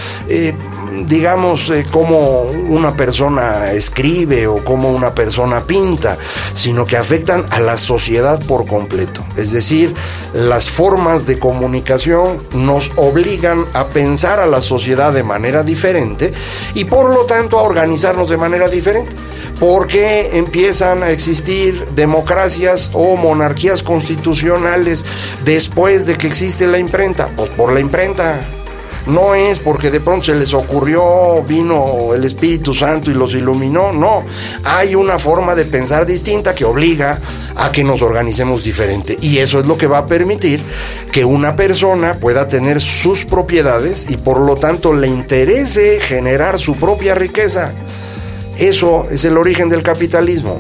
digamos, 1.08 1.70
eh, 1.70 1.86
cómo 1.90 2.42
una 2.42 2.96
persona 2.96 3.72
escribe 3.72 4.48
o 4.48 4.64
cómo 4.64 4.92
una 4.92 5.16
persona 5.16 5.62
pinta, 5.62 6.18
sino 6.54 6.86
que 6.86 6.98
afectan 6.98 7.46
a 7.50 7.60
la 7.60 7.78
sociedad 7.78 8.42
por 8.46 8.68
completo. 8.68 9.24
Es 9.38 9.52
decir, 9.52 9.94
las 10.34 10.70
formas 10.70 11.26
de 11.26 11.40
comunicación 11.40 12.40
nos 12.54 12.92
obligan 12.96 13.66
a 13.74 13.88
pensar 13.88 14.40
a 14.40 14.48
la 14.48 14.62
sociedad 14.62 15.14
de 15.14 15.24
manera 15.24 15.64
diferente 15.64 16.34
y 16.74 16.86
por 16.86 17.14
lo 17.14 17.26
tanto 17.26 17.60
a 17.60 17.64
organizarnos 17.64 18.30
de 18.30 18.38
manera 18.38 18.68
diferente. 18.68 19.16
porque 19.60 20.38
empiezan 20.40 21.04
a 21.04 21.12
existir 21.12 21.86
democracias 21.94 22.90
o 22.94 23.16
monarquías 23.16 23.84
constitucionales 23.84 25.06
después 25.46 26.08
de 26.08 26.18
que 26.18 26.26
existe 26.26 26.66
la 26.66 26.80
imprenta? 26.80 27.30
Pues 27.36 27.52
por 27.52 27.72
la 27.72 27.80
imprenta. 27.80 28.40
No 29.08 29.34
es 29.34 29.60
porque 29.60 29.90
de 29.90 30.00
pronto 30.00 30.26
se 30.26 30.36
les 30.36 30.54
ocurrió, 30.54 31.44
vino 31.44 32.14
el 32.14 32.24
Espíritu 32.24 32.74
Santo 32.74 33.10
y 33.10 33.16
los 33.16 33.34
iluminó, 33.34 33.92
no. 33.92 34.24
Hay 34.64 34.96
una 34.96 35.18
forma 35.18 35.56
de 35.56 35.66
pensar 35.66 36.06
distinta 36.06 36.54
que 36.54 36.66
obliga 36.66 37.20
a 37.56 37.72
que 37.72 37.84
nos 37.84 38.02
organicemos 38.02 38.64
diferente. 38.64 39.18
Y 39.22 39.40
eso 39.40 39.60
es 39.60 39.66
lo 39.66 39.78
que 39.78 39.88
va 39.88 40.00
a 40.00 40.06
permitir 40.06 40.62
que 41.12 41.26
una 41.26 41.56
persona 41.56 42.16
pueda 42.16 42.48
tener 42.48 42.80
sus 42.80 43.26
propiedades 43.26 44.08
y 44.10 44.18
por 44.18 44.40
lo 44.40 44.56
tanto 44.56 44.94
le 44.94 45.08
interese 45.08 46.00
generar 46.00 46.60
su 46.60 46.76
propia 46.76 47.16
riqueza. 47.16 47.74
Eso 48.58 49.08
es 49.10 49.26
el 49.26 49.38
origen 49.38 49.70
del 49.70 49.82
capitalismo. 49.82 50.60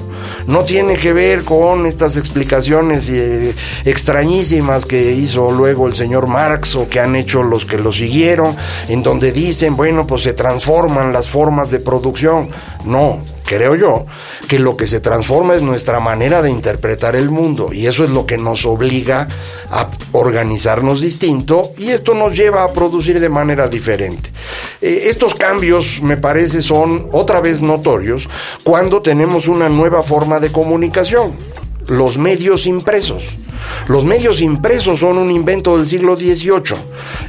No 0.51 0.65
tiene 0.65 0.97
que 0.97 1.13
ver 1.13 1.45
con 1.45 1.85
estas 1.85 2.17
explicaciones 2.17 3.09
eh, 3.09 3.55
extrañísimas 3.85 4.85
que 4.85 5.13
hizo 5.13 5.49
luego 5.49 5.87
el 5.87 5.95
señor 5.95 6.27
Marx 6.27 6.75
o 6.75 6.89
que 6.89 6.99
han 6.99 7.15
hecho 7.15 7.41
los 7.41 7.65
que 7.65 7.77
lo 7.77 7.93
siguieron, 7.93 8.57
en 8.89 9.01
donde 9.01 9.31
dicen, 9.31 9.77
bueno, 9.77 10.05
pues 10.05 10.23
se 10.23 10.33
transforman 10.33 11.13
las 11.13 11.29
formas 11.29 11.71
de 11.71 11.79
producción. 11.79 12.49
No, 12.83 13.21
creo 13.45 13.75
yo, 13.75 14.05
que 14.47 14.59
lo 14.59 14.77
que 14.77 14.87
se 14.87 14.99
transforma 14.99 15.55
es 15.55 15.61
nuestra 15.61 15.99
manera 15.99 16.41
de 16.41 16.51
interpretar 16.51 17.15
el 17.15 17.29
mundo 17.29 17.71
y 17.73 17.87
eso 17.87 18.03
es 18.03 18.11
lo 18.11 18.25
que 18.25 18.37
nos 18.37 18.65
obliga 18.65 19.27
a 19.69 19.89
organizarnos 20.11 21.01
distinto 21.01 21.71
y 21.77 21.89
esto 21.91 22.13
nos 22.13 22.35
lleva 22.35 22.63
a 22.63 22.73
producir 22.73 23.19
de 23.19 23.29
manera 23.29 23.67
diferente. 23.67 24.31
Eh, 24.81 25.03
estos 25.05 25.35
cambios, 25.35 26.01
me 26.01 26.17
parece, 26.17 26.61
son 26.61 27.07
otra 27.11 27.41
vez 27.41 27.61
notorios 27.61 28.29
cuando 28.63 29.01
tenemos 29.01 29.47
una 29.47 29.69
nueva 29.69 30.01
forma 30.01 30.39
de 30.39 30.51
comunicación, 30.51 31.35
los 31.87 32.17
medios 32.17 32.65
impresos. 32.65 33.23
Los 33.87 34.05
medios 34.05 34.41
impresos 34.41 34.99
son 34.99 35.17
un 35.17 35.31
invento 35.31 35.77
del 35.77 35.85
siglo 35.85 36.15
XVIII. 36.15 36.77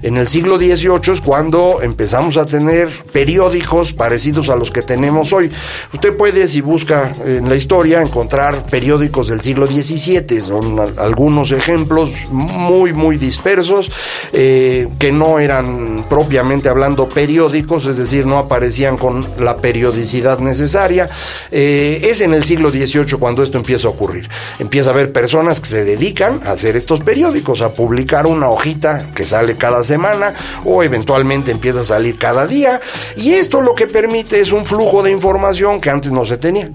En 0.02 0.16
el 0.16 0.26
siglo 0.26 0.59
XVIII 0.59 1.12
es 1.12 1.21
cuando 1.21 1.80
empezamos 1.82 2.37
a 2.37 2.44
tener 2.44 2.88
periódicos 3.12 3.92
parecidos 3.92 4.49
a 4.49 4.56
los 4.56 4.71
que 4.71 4.82
tenemos 4.82 5.32
hoy. 5.32 5.50
Usted 5.92 6.16
puede, 6.16 6.47
si 6.49 6.61
busca 6.61 7.12
en 7.25 7.49
la 7.49 7.56
historia, 7.56 8.02
encontrar 8.02 8.64
periódicos 8.64 9.28
del 9.28 9.40
siglo 9.40 9.66
XVII. 9.66 10.40
Son 10.40 10.80
algunos 10.99 11.52
ejemplos 11.52 12.12
muy, 12.30 12.92
muy 12.92 13.16
dispersos, 13.16 13.90
eh, 14.32 14.88
que 14.99 15.12
no 15.12 15.38
eran 15.38 16.06
propiamente 16.09 16.68
hablando 16.68 17.09
periódicos, 17.09 17.87
es 17.87 17.97
decir, 17.97 18.26
no 18.26 18.38
aparecían 18.38 18.97
con 18.97 19.25
la 19.38 19.59
periodicidad 19.59 20.38
necesaria. 20.38 21.09
Eh, 21.50 22.00
es 22.04 22.21
en 22.21 22.35
el 22.35 22.44
siglo 22.44 22.71
XVIII 22.71 23.18
cuando 23.18 23.42
esto 23.42 23.59
empieza 23.59 23.88
a 23.88 23.90
ocurrir. 23.90 24.28
Empieza 24.59 24.90
a 24.90 24.92
haber 24.92 25.12
personas 25.12 25.61
que 25.61 25.66
se 25.66 25.85
dedican 25.85 26.41
hacer 26.46 26.76
estos 26.76 27.00
periódicos, 27.00 27.61
a 27.61 27.70
publicar 27.70 28.26
una 28.26 28.49
hojita 28.49 29.08
que 29.14 29.25
sale 29.25 29.56
cada 29.56 29.84
semana 29.84 30.34
o 30.64 30.82
eventualmente 30.82 31.50
empieza 31.50 31.80
a 31.80 31.84
salir 31.84 32.18
cada 32.18 32.46
día. 32.46 32.80
Y 33.16 33.32
esto 33.32 33.61
lo 33.61 33.75
que 33.75 33.87
permite 33.87 34.40
es 34.40 34.52
un 34.52 34.64
flujo 34.64 35.02
de 35.02 35.11
información 35.11 35.80
que 35.80 35.90
antes 35.90 36.12
no 36.12 36.25
se 36.25 36.37
tenía. 36.37 36.70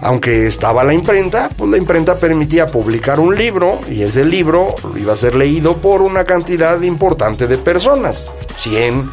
Aunque 0.00 0.46
estaba 0.46 0.84
la 0.84 0.92
imprenta, 0.92 1.48
pues 1.56 1.70
la 1.70 1.78
imprenta 1.78 2.18
permitía 2.18 2.66
publicar 2.66 3.20
un 3.20 3.34
libro 3.34 3.80
y 3.88 4.02
ese 4.02 4.24
libro 4.24 4.74
iba 4.96 5.14
a 5.14 5.16
ser 5.16 5.34
leído 5.34 5.78
por 5.78 6.02
una 6.02 6.24
cantidad 6.24 6.80
importante 6.82 7.46
de 7.46 7.56
personas, 7.56 8.26
100, 8.56 9.10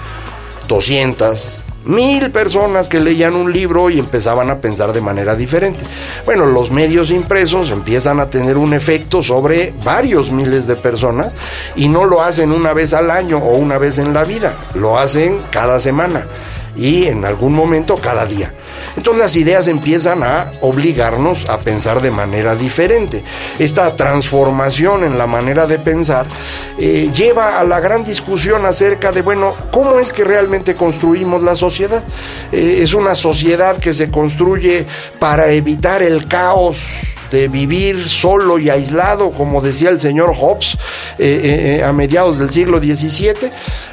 200, 0.67 1.63
Mil 1.85 2.29
personas 2.29 2.87
que 2.87 2.99
leían 2.99 3.35
un 3.35 3.51
libro 3.51 3.89
y 3.89 3.97
empezaban 3.97 4.51
a 4.51 4.59
pensar 4.59 4.93
de 4.93 5.01
manera 5.01 5.35
diferente. 5.35 5.79
Bueno, 6.25 6.45
los 6.45 6.69
medios 6.69 7.09
impresos 7.09 7.71
empiezan 7.71 8.19
a 8.19 8.29
tener 8.29 8.57
un 8.57 8.73
efecto 8.73 9.23
sobre 9.23 9.73
varios 9.83 10.31
miles 10.31 10.67
de 10.67 10.75
personas 10.75 11.35
y 11.75 11.89
no 11.89 12.05
lo 12.05 12.21
hacen 12.21 12.51
una 12.51 12.73
vez 12.73 12.93
al 12.93 13.09
año 13.09 13.39
o 13.39 13.57
una 13.57 13.79
vez 13.79 13.97
en 13.97 14.13
la 14.13 14.23
vida, 14.23 14.53
lo 14.75 14.99
hacen 14.99 15.39
cada 15.49 15.79
semana 15.79 16.25
y 16.75 17.05
en 17.05 17.25
algún 17.25 17.53
momento 17.53 17.95
cada 17.95 18.25
día. 18.25 18.53
Entonces 18.97 19.21
las 19.21 19.35
ideas 19.35 19.67
empiezan 19.67 20.23
a 20.23 20.51
obligarnos 20.61 21.49
a 21.49 21.59
pensar 21.59 22.01
de 22.01 22.11
manera 22.11 22.55
diferente. 22.55 23.23
Esta 23.59 23.95
transformación 23.95 25.03
en 25.03 25.17
la 25.17 25.27
manera 25.27 25.67
de 25.67 25.79
pensar 25.79 26.25
eh, 26.77 27.09
lleva 27.15 27.59
a 27.59 27.63
la 27.63 27.79
gran 27.79 28.03
discusión 28.03 28.65
acerca 28.65 29.11
de, 29.11 29.21
bueno, 29.21 29.55
¿cómo 29.71 29.99
es 29.99 30.11
que 30.11 30.23
realmente 30.23 30.75
construimos 30.75 31.41
la 31.41 31.55
sociedad? 31.55 32.03
Eh, 32.51 32.79
es 32.81 32.93
una 32.93 33.15
sociedad 33.15 33.77
que 33.77 33.93
se 33.93 34.11
construye 34.11 34.85
para 35.19 35.51
evitar 35.51 36.03
el 36.03 36.27
caos 36.27 36.87
de 37.31 37.47
vivir 37.47 38.07
solo 38.07 38.59
y 38.59 38.69
aislado, 38.69 39.31
como 39.31 39.61
decía 39.61 39.89
el 39.89 39.99
señor 39.99 40.33
Hobbes 40.35 40.77
eh, 41.17 41.81
a 41.83 41.91
mediados 41.93 42.37
del 42.37 42.49
siglo 42.49 42.79
XVII, 42.79 43.49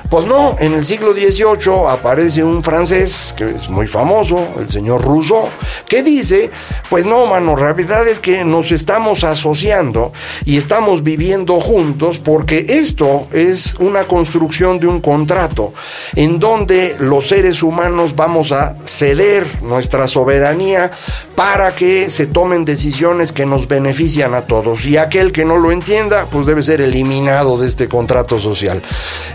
pues 0.08 0.24
no, 0.24 0.56
en 0.58 0.72
el 0.72 0.84
siglo 0.84 1.12
XVIII 1.12 1.86
aparece 1.86 2.42
un 2.42 2.64
francés 2.64 3.34
que 3.36 3.44
es 3.50 3.68
muy 3.68 3.86
famoso, 3.86 4.54
el 4.58 4.66
señor 4.66 5.02
Rousseau, 5.02 5.48
que 5.86 6.02
dice, 6.02 6.50
pues 6.88 7.04
no, 7.04 7.26
mano, 7.26 7.54
la 7.56 7.74
realidad 7.74 8.08
es 8.08 8.18
que 8.18 8.42
nos 8.42 8.72
estamos 8.72 9.22
asociando 9.22 10.12
y 10.46 10.56
estamos 10.56 11.02
viviendo 11.02 11.60
juntos 11.60 12.18
porque 12.18 12.64
esto 12.68 13.28
es 13.32 13.74
una 13.80 14.04
construcción 14.04 14.80
de 14.80 14.86
un 14.86 15.02
contrato 15.02 15.74
en 16.16 16.38
donde 16.38 16.96
los 16.98 17.26
seres 17.26 17.62
humanos 17.62 18.16
vamos 18.16 18.50
a 18.50 18.76
ceder 18.86 19.62
nuestra 19.62 20.06
soberanía 20.06 20.90
para 21.38 21.72
que 21.76 22.10
se 22.10 22.26
tomen 22.26 22.64
decisiones 22.64 23.32
que 23.32 23.46
nos 23.46 23.68
benefician 23.68 24.34
a 24.34 24.40
todos 24.40 24.84
y 24.84 24.96
aquel 24.96 25.30
que 25.30 25.44
no 25.44 25.56
lo 25.56 25.70
entienda, 25.70 26.26
pues 26.28 26.46
debe 26.46 26.64
ser 26.64 26.80
eliminado 26.80 27.56
de 27.56 27.68
este 27.68 27.86
contrato 27.86 28.40
social. 28.40 28.82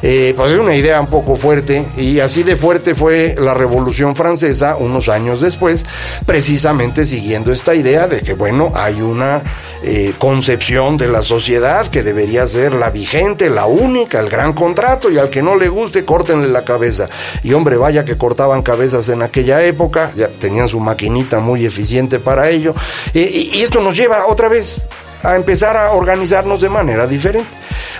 Eh, 0.01 0.33
pues 0.35 0.51
una 0.51 0.75
idea 0.75 0.99
un 0.99 1.07
poco 1.07 1.37
fuerte 1.37 1.87
y 1.95 2.19
así 2.19 2.43
de 2.43 2.57
fuerte 2.57 2.93
fue 2.93 3.37
la 3.39 3.53
Revolución 3.53 4.17
Francesa 4.17 4.75
unos 4.75 5.07
años 5.07 5.39
después, 5.39 5.85
precisamente 6.25 7.05
siguiendo 7.05 7.53
esta 7.53 7.73
idea 7.73 8.05
de 8.05 8.19
que, 8.19 8.33
bueno, 8.33 8.73
hay 8.75 8.99
una 8.99 9.41
eh, 9.81 10.13
concepción 10.17 10.97
de 10.97 11.07
la 11.07 11.21
sociedad 11.21 11.87
que 11.87 12.03
debería 12.03 12.45
ser 12.47 12.73
la 12.73 12.89
vigente, 12.89 13.49
la 13.49 13.65
única, 13.65 14.19
el 14.19 14.27
gran 14.27 14.51
contrato 14.51 15.09
y 15.09 15.19
al 15.19 15.29
que 15.29 15.41
no 15.41 15.55
le 15.55 15.69
guste, 15.69 16.03
córtenle 16.03 16.49
la 16.49 16.65
cabeza. 16.65 17.07
Y 17.43 17.53
hombre, 17.53 17.77
vaya 17.77 18.03
que 18.03 18.17
cortaban 18.17 18.61
cabezas 18.61 19.07
en 19.07 19.21
aquella 19.21 19.63
época, 19.63 20.11
ya 20.17 20.27
tenían 20.27 20.67
su 20.67 20.81
maquinita 20.81 21.39
muy 21.39 21.65
eficiente 21.65 21.92
para 22.19 22.49
ello. 22.49 22.73
y 23.13 23.61
esto 23.61 23.79
nos 23.81 23.95
lleva 23.95 24.25
otra 24.27 24.47
vez 24.47 24.85
a 25.23 25.35
empezar 25.35 25.77
a 25.77 25.91
organizarnos 25.91 26.61
de 26.61 26.69
manera 26.69 27.07
diferente, 27.07 27.49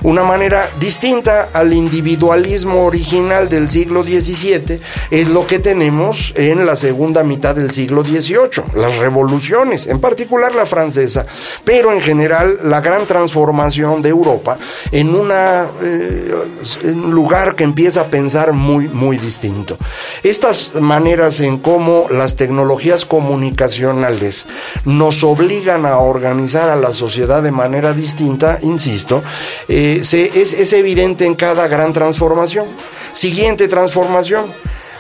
una 0.04 0.24
manera 0.24 0.70
distinta 0.80 1.50
al 1.54 1.74
individualismo 1.74 2.86
original 2.86 3.48
del 3.48 3.70
siglo 3.70 4.04
XVII, 4.04 4.80
es 5.10 5.30
lo 5.30 5.48
que 5.48 5.60
tenemos 5.60 6.34
en 6.36 6.66
la 6.66 6.76
segunda 6.76 7.24
mitad 7.24 7.56
del 7.56 7.72
siglo 7.72 8.04
XVIII, 8.04 8.76
las 8.76 8.98
revoluciones, 8.98 9.88
en 9.88 10.00
particular 10.00 10.54
la 10.54 10.66
francesa, 10.66 11.26
pero 11.64 11.94
en 11.94 12.02
general 12.02 12.60
la 12.64 12.82
gran 12.82 13.06
transformación 13.06 14.02
de 14.02 14.10
Europa 14.10 14.58
en, 14.92 15.14
eh, 15.32 16.36
un 16.84 17.12
lugar 17.12 17.56
que 17.56 17.64
empieza 17.64 18.02
a 18.02 18.08
pensar 18.08 18.52
muy, 18.52 18.90
muy 18.90 19.18
distinto. 19.18 19.78
Estas 20.24 20.76
maneras 20.76 21.40
en 21.40 21.58
cómo 21.58 22.08
las 22.10 22.36
tecnologías 22.36 23.06
comunicacionales 23.06 24.48
nos 24.86 25.24
obligan 25.24 25.86
a 25.86 25.98
organizar 25.98 26.70
a 26.70 26.76
la 26.76 26.92
sociedad, 26.92 27.13
de 27.42 27.52
manera 27.52 27.94
distinta, 27.94 28.60
insisto, 28.62 29.24
eh, 29.68 30.02
se, 30.04 30.42
es, 30.42 30.54
es 30.54 30.74
evidente 30.74 31.26
en 31.26 31.36
cada 31.36 31.68
gran 31.68 31.94
transformación. 31.94 32.68
Siguiente 33.14 33.68
transformación 33.68 34.46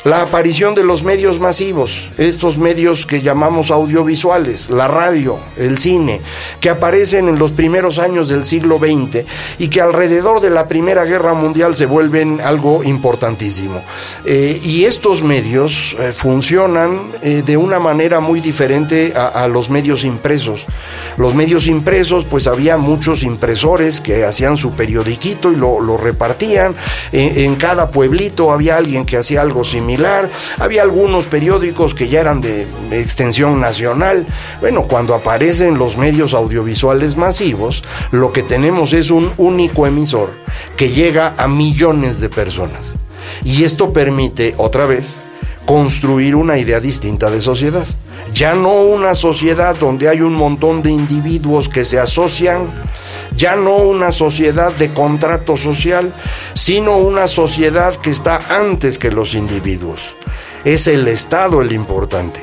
la 0.03 0.21
aparición 0.21 0.75
de 0.75 0.83
los 0.83 1.03
medios 1.03 1.39
masivos, 1.39 2.11
estos 2.17 2.57
medios 2.57 3.05
que 3.05 3.21
llamamos 3.21 3.71
audiovisuales, 3.71 4.69
la 4.69 4.87
radio, 4.87 5.39
el 5.55 5.77
cine, 5.77 6.21
que 6.59 6.69
aparecen 6.69 7.29
en 7.29 7.39
los 7.39 7.53
primeros 7.53 7.99
años 7.99 8.27
del 8.27 8.43
siglo 8.43 8.79
XX 8.79 9.25
y 9.59 9.69
que 9.69 9.79
alrededor 9.79 10.41
de 10.41 10.49
la 10.49 10.67
Primera 10.67 11.05
Guerra 11.05 11.33
Mundial 11.33 11.73
se 11.73 11.85
vuelven 11.85 12.41
algo 12.41 12.83
importantísimo. 12.83 13.81
Eh, 14.25 14.59
y 14.61 14.83
estos 14.83 15.23
medios 15.23 15.95
eh, 15.97 16.11
funcionan 16.11 17.13
eh, 17.21 17.41
de 17.45 17.55
una 17.55 17.79
manera 17.79 18.19
muy 18.19 18.41
diferente 18.41 19.13
a, 19.15 19.47
los 19.47 19.69
medios 19.69 20.03
impresos. 20.03 20.65
Los 21.17 21.33
medios 21.35 21.67
impresos, 21.67 22.25
pues 22.25 22.47
había 22.47 22.77
muchos 22.77 23.23
impresores 23.23 24.01
que 24.01 24.25
hacían 24.25 24.57
su 24.57 24.71
periodiquito 24.71 25.51
y 25.51 25.55
lo, 25.55 25.97
repartían. 25.97 26.75
en 27.11 27.55
cada 27.55 27.91
pueblito 27.91 28.51
había 28.51 28.77
alguien 28.77 29.05
que 29.05 29.17
hacía 29.17 29.41
algo 29.41 29.63
similar 29.63 29.92
Había 30.57 30.81
algunos 30.81 31.25
periódicos 31.25 31.93
que 31.93 32.07
ya 32.07 32.21
eran 32.21 32.41
de 32.41 32.67
extensión 32.91 33.59
nacional. 33.59 34.25
Bueno, 34.59 34.83
cuando 34.83 35.13
aparecen 35.13 35.77
los 35.77 35.97
medios 35.97 36.33
audiovisuales 36.33 37.15
masivos, 37.15 37.83
lo 38.11 38.31
que 38.31 38.43
tenemos 38.43 38.93
es 38.93 39.11
un 39.11 39.31
único 39.37 39.85
emisor 39.87 40.31
que 40.75 40.91
llega 40.91 41.35
a 41.37 41.47
millones 41.47 42.19
de 42.19 42.29
personas. 42.29 42.95
Y 43.43 43.63
esto 43.63 43.93
permite, 43.93 44.53
otra 44.57 44.85
vez, 44.85 45.23
construir 45.65 46.35
una 46.35 46.57
idea 46.57 46.79
distinta 46.79 47.29
de 47.29 47.41
sociedad. 47.41 47.85
Ya 48.33 48.55
no 48.55 48.81
una 48.81 49.15
sociedad 49.15 49.75
donde 49.75 50.09
hay 50.09 50.21
un 50.21 50.33
montón 50.33 50.81
de 50.81 50.91
individuos 50.91 51.69
que 51.69 51.85
se 51.85 51.99
asocian, 51.99 52.71
ya 53.35 53.55
no 53.55 53.77
una 53.77 54.11
sociedad 54.11 54.71
de 54.73 54.93
contrato 54.93 55.57
social, 55.57 56.13
sino 56.53 56.97
una 56.97 57.27
sociedad 57.27 57.95
que 57.95 58.09
está 58.09 58.41
antes 58.49 58.97
que 58.99 59.11
los 59.11 59.33
individuos. 59.33 60.15
Es 60.63 60.87
el 60.87 61.07
Estado 61.07 61.61
el 61.61 61.71
importante. 61.71 62.41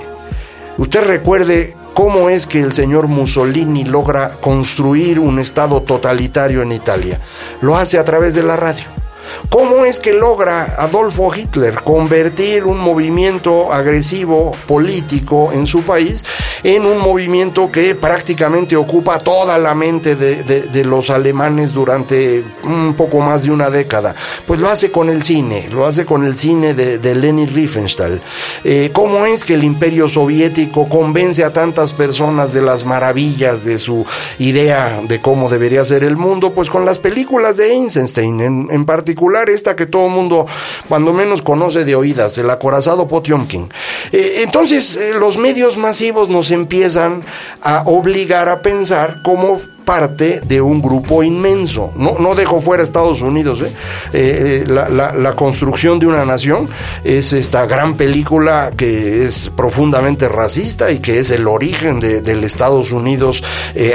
Usted 0.77 1.05
recuerde 1.05 1.77
cómo 1.95 2.31
es 2.31 2.47
que 2.47 2.61
el 2.61 2.73
señor 2.73 3.09
Mussolini 3.09 3.85
logra 3.85 4.33
construir 4.41 5.19
un 5.19 5.39
Estado 5.39 5.83
totalitario 5.83 6.63
en 6.63 6.73
Italia. 6.73 7.21
Lo 7.61 7.77
hace 7.77 7.99
a 7.99 8.05
través 8.05 8.35
de 8.35 8.43
la 8.43 8.57
radio. 8.57 9.00
¿Cómo 9.49 9.85
es 9.85 9.99
que 9.99 10.13
logra 10.13 10.77
Adolfo 10.79 11.35
Hitler 11.35 11.81
convertir 11.83 12.65
un 12.65 12.79
movimiento 12.79 13.73
agresivo 13.73 14.53
político 14.67 15.51
en 15.53 15.67
su 15.67 15.83
país 15.83 16.25
en 16.63 16.85
un 16.85 16.99
movimiento 16.99 17.71
que 17.71 17.95
prácticamente 17.95 18.77
ocupa 18.77 19.19
toda 19.19 19.59
la 19.59 19.75
mente 19.75 20.17
de, 20.17 20.85
los 20.85 21.11
alemanes 21.11 21.73
durante 21.73 22.45
un 22.65 22.95
poco 22.95 23.21
más 23.21 23.43
de 23.43 23.51
una 23.51 23.71
década? 23.71 24.15
Pues 24.47 24.61
lo 24.61 24.69
hace 24.69 24.91
con 24.91 25.11
el 25.11 25.23
cine, 25.23 25.69
lo 25.71 25.87
hace 25.87 26.05
con 26.05 26.25
el 26.25 26.35
cine 26.35 26.75
de, 26.75 27.15
Leni 27.15 27.47
Riefenstahl. 27.47 28.21
Eh, 28.65 28.91
¿Cómo 28.93 29.27
es 29.27 29.45
que 29.45 29.55
el 29.55 29.65
imperio 29.65 30.09
soviético 30.09 30.89
convence 30.89 31.45
a 31.45 31.53
tantas 31.53 31.93
personas 31.93 32.53
de 32.53 32.63
las 32.63 32.85
maravillas 32.85 33.65
de 33.65 33.79
su 33.79 34.07
idea 34.39 35.01
de 35.03 35.21
cómo 35.21 35.49
debería 35.49 35.85
ser 35.85 36.05
el 36.05 36.17
mundo? 36.17 36.53
Pues 36.53 36.71
con 36.71 36.85
las 36.85 37.01
películas 37.01 37.57
de 37.57 37.73
Eisenstein 37.73 38.41
en 38.71 38.85
particular 38.85 39.20
esta 39.49 39.77
que 39.77 39.87
todo 39.87 40.09
mundo, 40.09 40.47
cuando 40.89 41.13
menos 41.13 41.43
conoce 41.43 41.85
de 41.85 41.95
oídas, 41.95 42.39
el 42.39 42.49
acorazado 42.51 43.07
Potiomkin. 43.07 43.69
Eh, 44.13 44.43
entonces, 44.43 44.97
eh, 44.97 45.13
los 45.15 45.37
medios 45.37 45.77
masivos 45.77 46.29
nos 46.29 46.51
empiezan 46.51 47.23
a 47.63 47.83
obligar 47.87 48.49
a 48.49 48.63
pensar 48.63 49.21
cómo 49.23 49.61
parte 49.91 50.41
de 50.45 50.61
un 50.61 50.81
grupo 50.81 51.25
inmenso. 51.25 51.91
No, 51.97 52.15
no 52.21 52.37
dejo 52.37 52.61
fuera 52.61 52.81
Estados 52.81 53.23
Unidos. 53.23 53.61
¿eh? 53.61 53.73
Eh, 54.13 54.65
eh, 54.65 54.71
la, 54.71 55.35
construcción 55.35 55.99
de 55.99 56.07
una 56.07 56.25
nación 56.25 56.69
es 57.03 57.33
esta 57.33 57.67
gran 57.67 57.97
película 57.97 58.71
que 58.77 59.25
es 59.25 59.51
profundamente 59.57 60.29
racista 60.29 60.93
y 60.93 61.01
que 61.01 61.19
es 61.19 61.33
el 61.33 61.49
origen 61.49 61.99
del 61.99 62.45
Estados 62.45 62.93
Unidos 62.93 63.43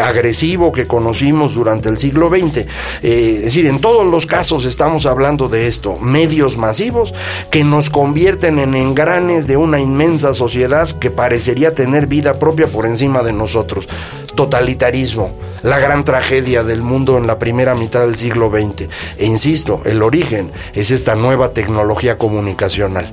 agresivo 0.03 0.73
que 0.73 0.86
conocimos 0.86 1.55
durante 1.55 1.88
el 1.88 1.97
siglo 1.97 2.29
XX. 2.29 2.65
es 3.01 3.43
decir, 3.45 3.65
en 3.67 3.79
todos 3.79 4.05
los 4.05 4.25
casos 4.25 4.65
estamos 4.65 5.05
hablando 5.05 5.47
de 5.47 5.67
esto, 5.67 5.95
medios 5.97 6.58
masivos 6.58 7.13
que 7.51 7.63
nos 7.63 7.89
convierten 7.89 8.60
en 8.60 8.75
engranes 8.75 9.47
de 9.47 9.55
una 9.55 9.79
inmensa 9.79 10.34
sociedad 10.34 10.89
que 10.99 11.10
parecería 11.10 11.73
tener 11.73 12.08
vida 12.08 12.34
propia 12.38 12.67
por 12.67 12.86
encima 12.86 13.23
de 13.23 13.31
nosotros. 13.31 13.88
Totalitarismo 14.36 15.32
la 15.65 15.80
gran 15.80 16.04
tragedia 16.04 16.63
del 16.63 16.84
mundo 16.84 17.17
en 17.17 17.26
la 17.26 17.39
primera 17.39 17.74
mitad 17.74 18.06
del 18.06 18.15
siglo 18.15 18.52
XX. 18.52 18.88
E 19.17 19.26
insisto, 19.26 19.82
el 19.84 20.04
origen 20.04 20.52
es 20.76 20.91
esta 20.91 21.15
nueva 21.15 21.54
tecnología 21.54 22.19
comunicacional. 22.19 23.10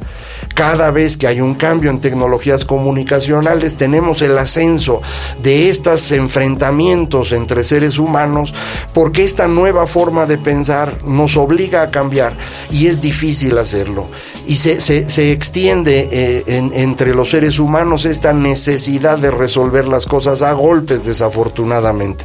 Cada 0.54 0.90
vez 0.90 1.16
que 1.16 1.26
hay 1.26 1.40
un 1.40 1.54
cambio 1.54 1.90
en 1.90 2.00
tecnologías 2.00 2.64
comunicacionales 2.64 3.76
tenemos 3.76 4.22
el 4.22 4.36
ascenso 4.36 5.00
de 5.42 5.70
estos 5.70 6.12
enfrentamientos 6.12 7.32
entre 7.32 7.64
seres 7.64 7.98
humanos 7.98 8.54
porque 8.92 9.24
esta 9.24 9.48
nueva 9.48 9.86
forma 9.86 10.26
de 10.26 10.38
pensar 10.38 11.04
nos 11.04 11.36
obliga 11.36 11.82
a 11.82 11.90
cambiar 11.90 12.34
y 12.70 12.86
es 12.86 13.00
difícil 13.00 13.58
hacerlo. 13.58 14.08
Y 14.46 14.56
se, 14.56 15.32
extiende 15.32 16.08
eh, 16.10 16.44
entre 16.46 17.14
los 17.14 17.30
seres 17.30 17.58
humanos 17.58 18.04
esta 18.04 18.32
necesidad 18.32 19.18
de 19.18 19.30
resolver 19.30 19.86
las 19.86 20.06
cosas 20.06 20.42
a 20.42 20.52
golpes 20.52 21.04
desafortunadamente. 21.04 22.24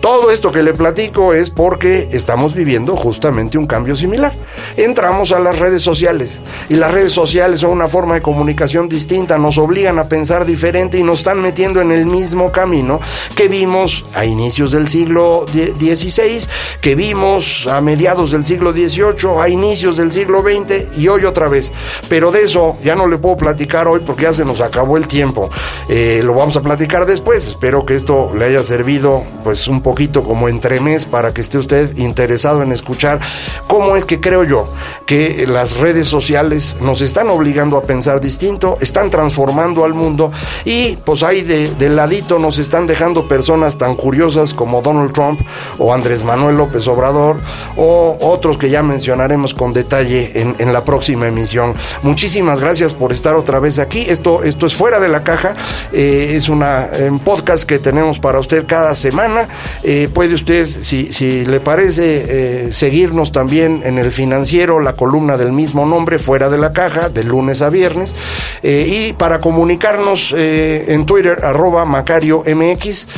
Todo 0.00 0.30
esto 0.30 0.52
que 0.52 0.62
le 0.62 0.72
platico 0.72 1.34
es 1.34 1.50
porque 1.50 2.08
estamos 2.12 2.54
viviendo 2.54 2.94
justamente 2.94 3.58
un 3.58 3.66
cambio 3.66 3.96
similar. 3.96 4.32
Entramos 4.76 5.32
a 5.32 5.40
las 5.40 5.58
redes 5.58 5.82
sociales 5.82 6.40
y 6.68 6.74
las 6.74 6.92
redes 6.92 7.12
sociales 7.12 7.55
son 7.56 7.70
una 7.70 7.88
forma 7.88 8.14
de 8.14 8.22
comunicación 8.22 8.88
distinta, 8.88 9.38
nos 9.38 9.58
obligan 9.58 9.98
a 9.98 10.08
pensar 10.08 10.44
diferente 10.44 10.98
y 10.98 11.02
nos 11.02 11.18
están 11.18 11.40
metiendo 11.40 11.80
en 11.80 11.90
el 11.90 12.06
mismo 12.06 12.50
camino 12.50 13.00
que 13.34 13.48
vimos 13.48 14.04
a 14.14 14.24
inicios 14.24 14.70
del 14.72 14.88
siglo 14.88 15.46
XVI, 15.46 16.46
que 16.80 16.94
vimos 16.94 17.66
a 17.66 17.80
mediados 17.80 18.30
del 18.30 18.44
siglo 18.44 18.72
XVIII, 18.72 19.40
a 19.40 19.48
inicios 19.48 19.96
del 19.96 20.12
siglo 20.12 20.42
XX 20.42 20.98
y 20.98 21.08
hoy 21.08 21.24
otra 21.24 21.48
vez. 21.48 21.72
Pero 22.08 22.30
de 22.30 22.42
eso 22.42 22.76
ya 22.82 22.94
no 22.94 23.06
le 23.06 23.18
puedo 23.18 23.36
platicar 23.36 23.88
hoy 23.88 24.00
porque 24.04 24.24
ya 24.24 24.32
se 24.32 24.44
nos 24.44 24.60
acabó 24.60 24.96
el 24.96 25.06
tiempo. 25.06 25.50
Eh, 25.88 26.20
lo 26.22 26.34
vamos 26.34 26.56
a 26.56 26.62
platicar 26.62 27.06
después. 27.06 27.46
Espero 27.48 27.84
que 27.84 27.94
esto 27.94 28.32
le 28.36 28.46
haya 28.46 28.62
servido 28.62 29.24
pues 29.44 29.68
un 29.68 29.82
poquito 29.82 30.22
como 30.22 30.48
entremés 30.48 31.06
para 31.06 31.32
que 31.32 31.40
esté 31.40 31.58
usted 31.58 31.96
interesado 31.96 32.62
en 32.62 32.72
escuchar 32.72 33.20
cómo 33.66 33.96
es 33.96 34.04
que 34.04 34.20
creo 34.20 34.44
yo 34.44 34.68
que 35.06 35.46
las 35.46 35.76
redes 35.76 36.08
sociales 36.08 36.78
nos 36.80 37.00
están 37.00 37.30
obligando 37.30 37.76
a 37.76 37.82
pensar 37.82 38.20
distinto, 38.20 38.76
están 38.80 39.10
transformando 39.10 39.84
al 39.84 39.94
mundo 39.94 40.32
y 40.64 40.96
pues 40.96 41.22
ahí 41.22 41.42
de, 41.42 41.88
ladito 41.88 42.38
nos 42.38 42.58
están 42.58 42.86
dejando 42.86 43.28
personas 43.28 43.78
tan 43.78 43.94
curiosas 43.94 44.52
como 44.52 44.82
Donald 44.82 45.12
Trump 45.12 45.40
o 45.78 45.94
Andrés 45.94 46.24
Manuel 46.24 46.56
López 46.56 46.86
Obrador 46.88 47.36
o 47.76 48.18
otros 48.20 48.58
que 48.58 48.68
ya 48.68 48.82
mencionaremos 48.82 49.54
con 49.54 49.72
detalle 49.72 50.32
en, 50.34 50.72
la 50.72 50.82
próxima 50.82 51.28
emisión. 51.28 51.74
Muchísimas 52.02 52.60
gracias 52.60 52.92
por 52.92 53.12
estar 53.12 53.36
otra 53.36 53.60
vez 53.60 53.78
aquí. 53.78 54.04
Esto, 54.08 54.42
esto 54.42 54.66
es 54.66 54.74
fuera 54.74 54.98
de 54.98 55.08
la 55.08 55.22
caja, 55.22 55.54
eh, 55.92 56.32
es 56.34 56.48
una, 56.48 56.88
un 57.08 57.20
podcast 57.20 57.64
que 57.64 57.78
tenemos 57.78 58.18
para 58.18 58.40
usted 58.40 58.66
cada 58.66 58.94
semana 58.96 59.48
eh, 59.82 60.08
puede 60.12 60.34
usted, 60.34 60.66
si, 60.66 61.12
si 61.12 61.44
le 61.44 61.60
parece, 61.60 62.66
eh, 62.66 62.72
seguirnos 62.72 63.32
también 63.32 63.82
en 63.84 63.98
el 63.98 64.10
financiero, 64.10 64.80
la 64.80 64.94
columna 64.96 65.36
del 65.36 65.52
mismo 65.52 65.86
nombre, 65.86 66.18
fuera 66.18 66.48
de 66.48 66.58
la 66.58 66.72
caja, 66.72 67.08
de 67.08 67.22
lunes 67.24 67.62
a 67.62 67.70
viernes. 67.70 68.14
Eh, 68.62 69.08
y 69.08 69.12
para 69.12 69.40
comunicarnos 69.40 70.34
en 70.36 71.06
Twitter, 71.06 71.44
arroba 71.44 71.84
Macario 71.84 72.42
MX, 72.46 73.08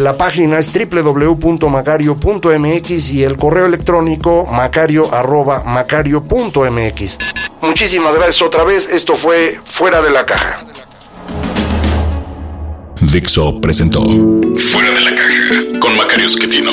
la 0.00 0.16
página 0.16 0.58
es 0.58 0.72
www.macario.mx 0.72 3.10
y 3.10 3.24
el 3.24 3.36
correo 3.36 3.66
electrónico 3.66 4.46
macario 4.46 5.12
arroba 5.12 5.64
macario.mx. 5.64 7.18
Muchísimas 7.60 8.14
gracias 8.14 8.42
otra 8.42 8.64
vez. 8.64 8.88
Esto 8.88 9.14
fue 9.14 9.60
Fuera 9.64 10.00
de 10.00 10.10
la 10.10 10.26
Caja. 10.26 10.60
Dixo 13.00 13.60
presentó 13.60 14.02
Fuera 14.02 14.90
de 14.90 15.00
la 15.00 15.14
caja 15.14 15.80
con 15.80 15.96
Macario 15.96 16.26
Esquetino. 16.26 16.72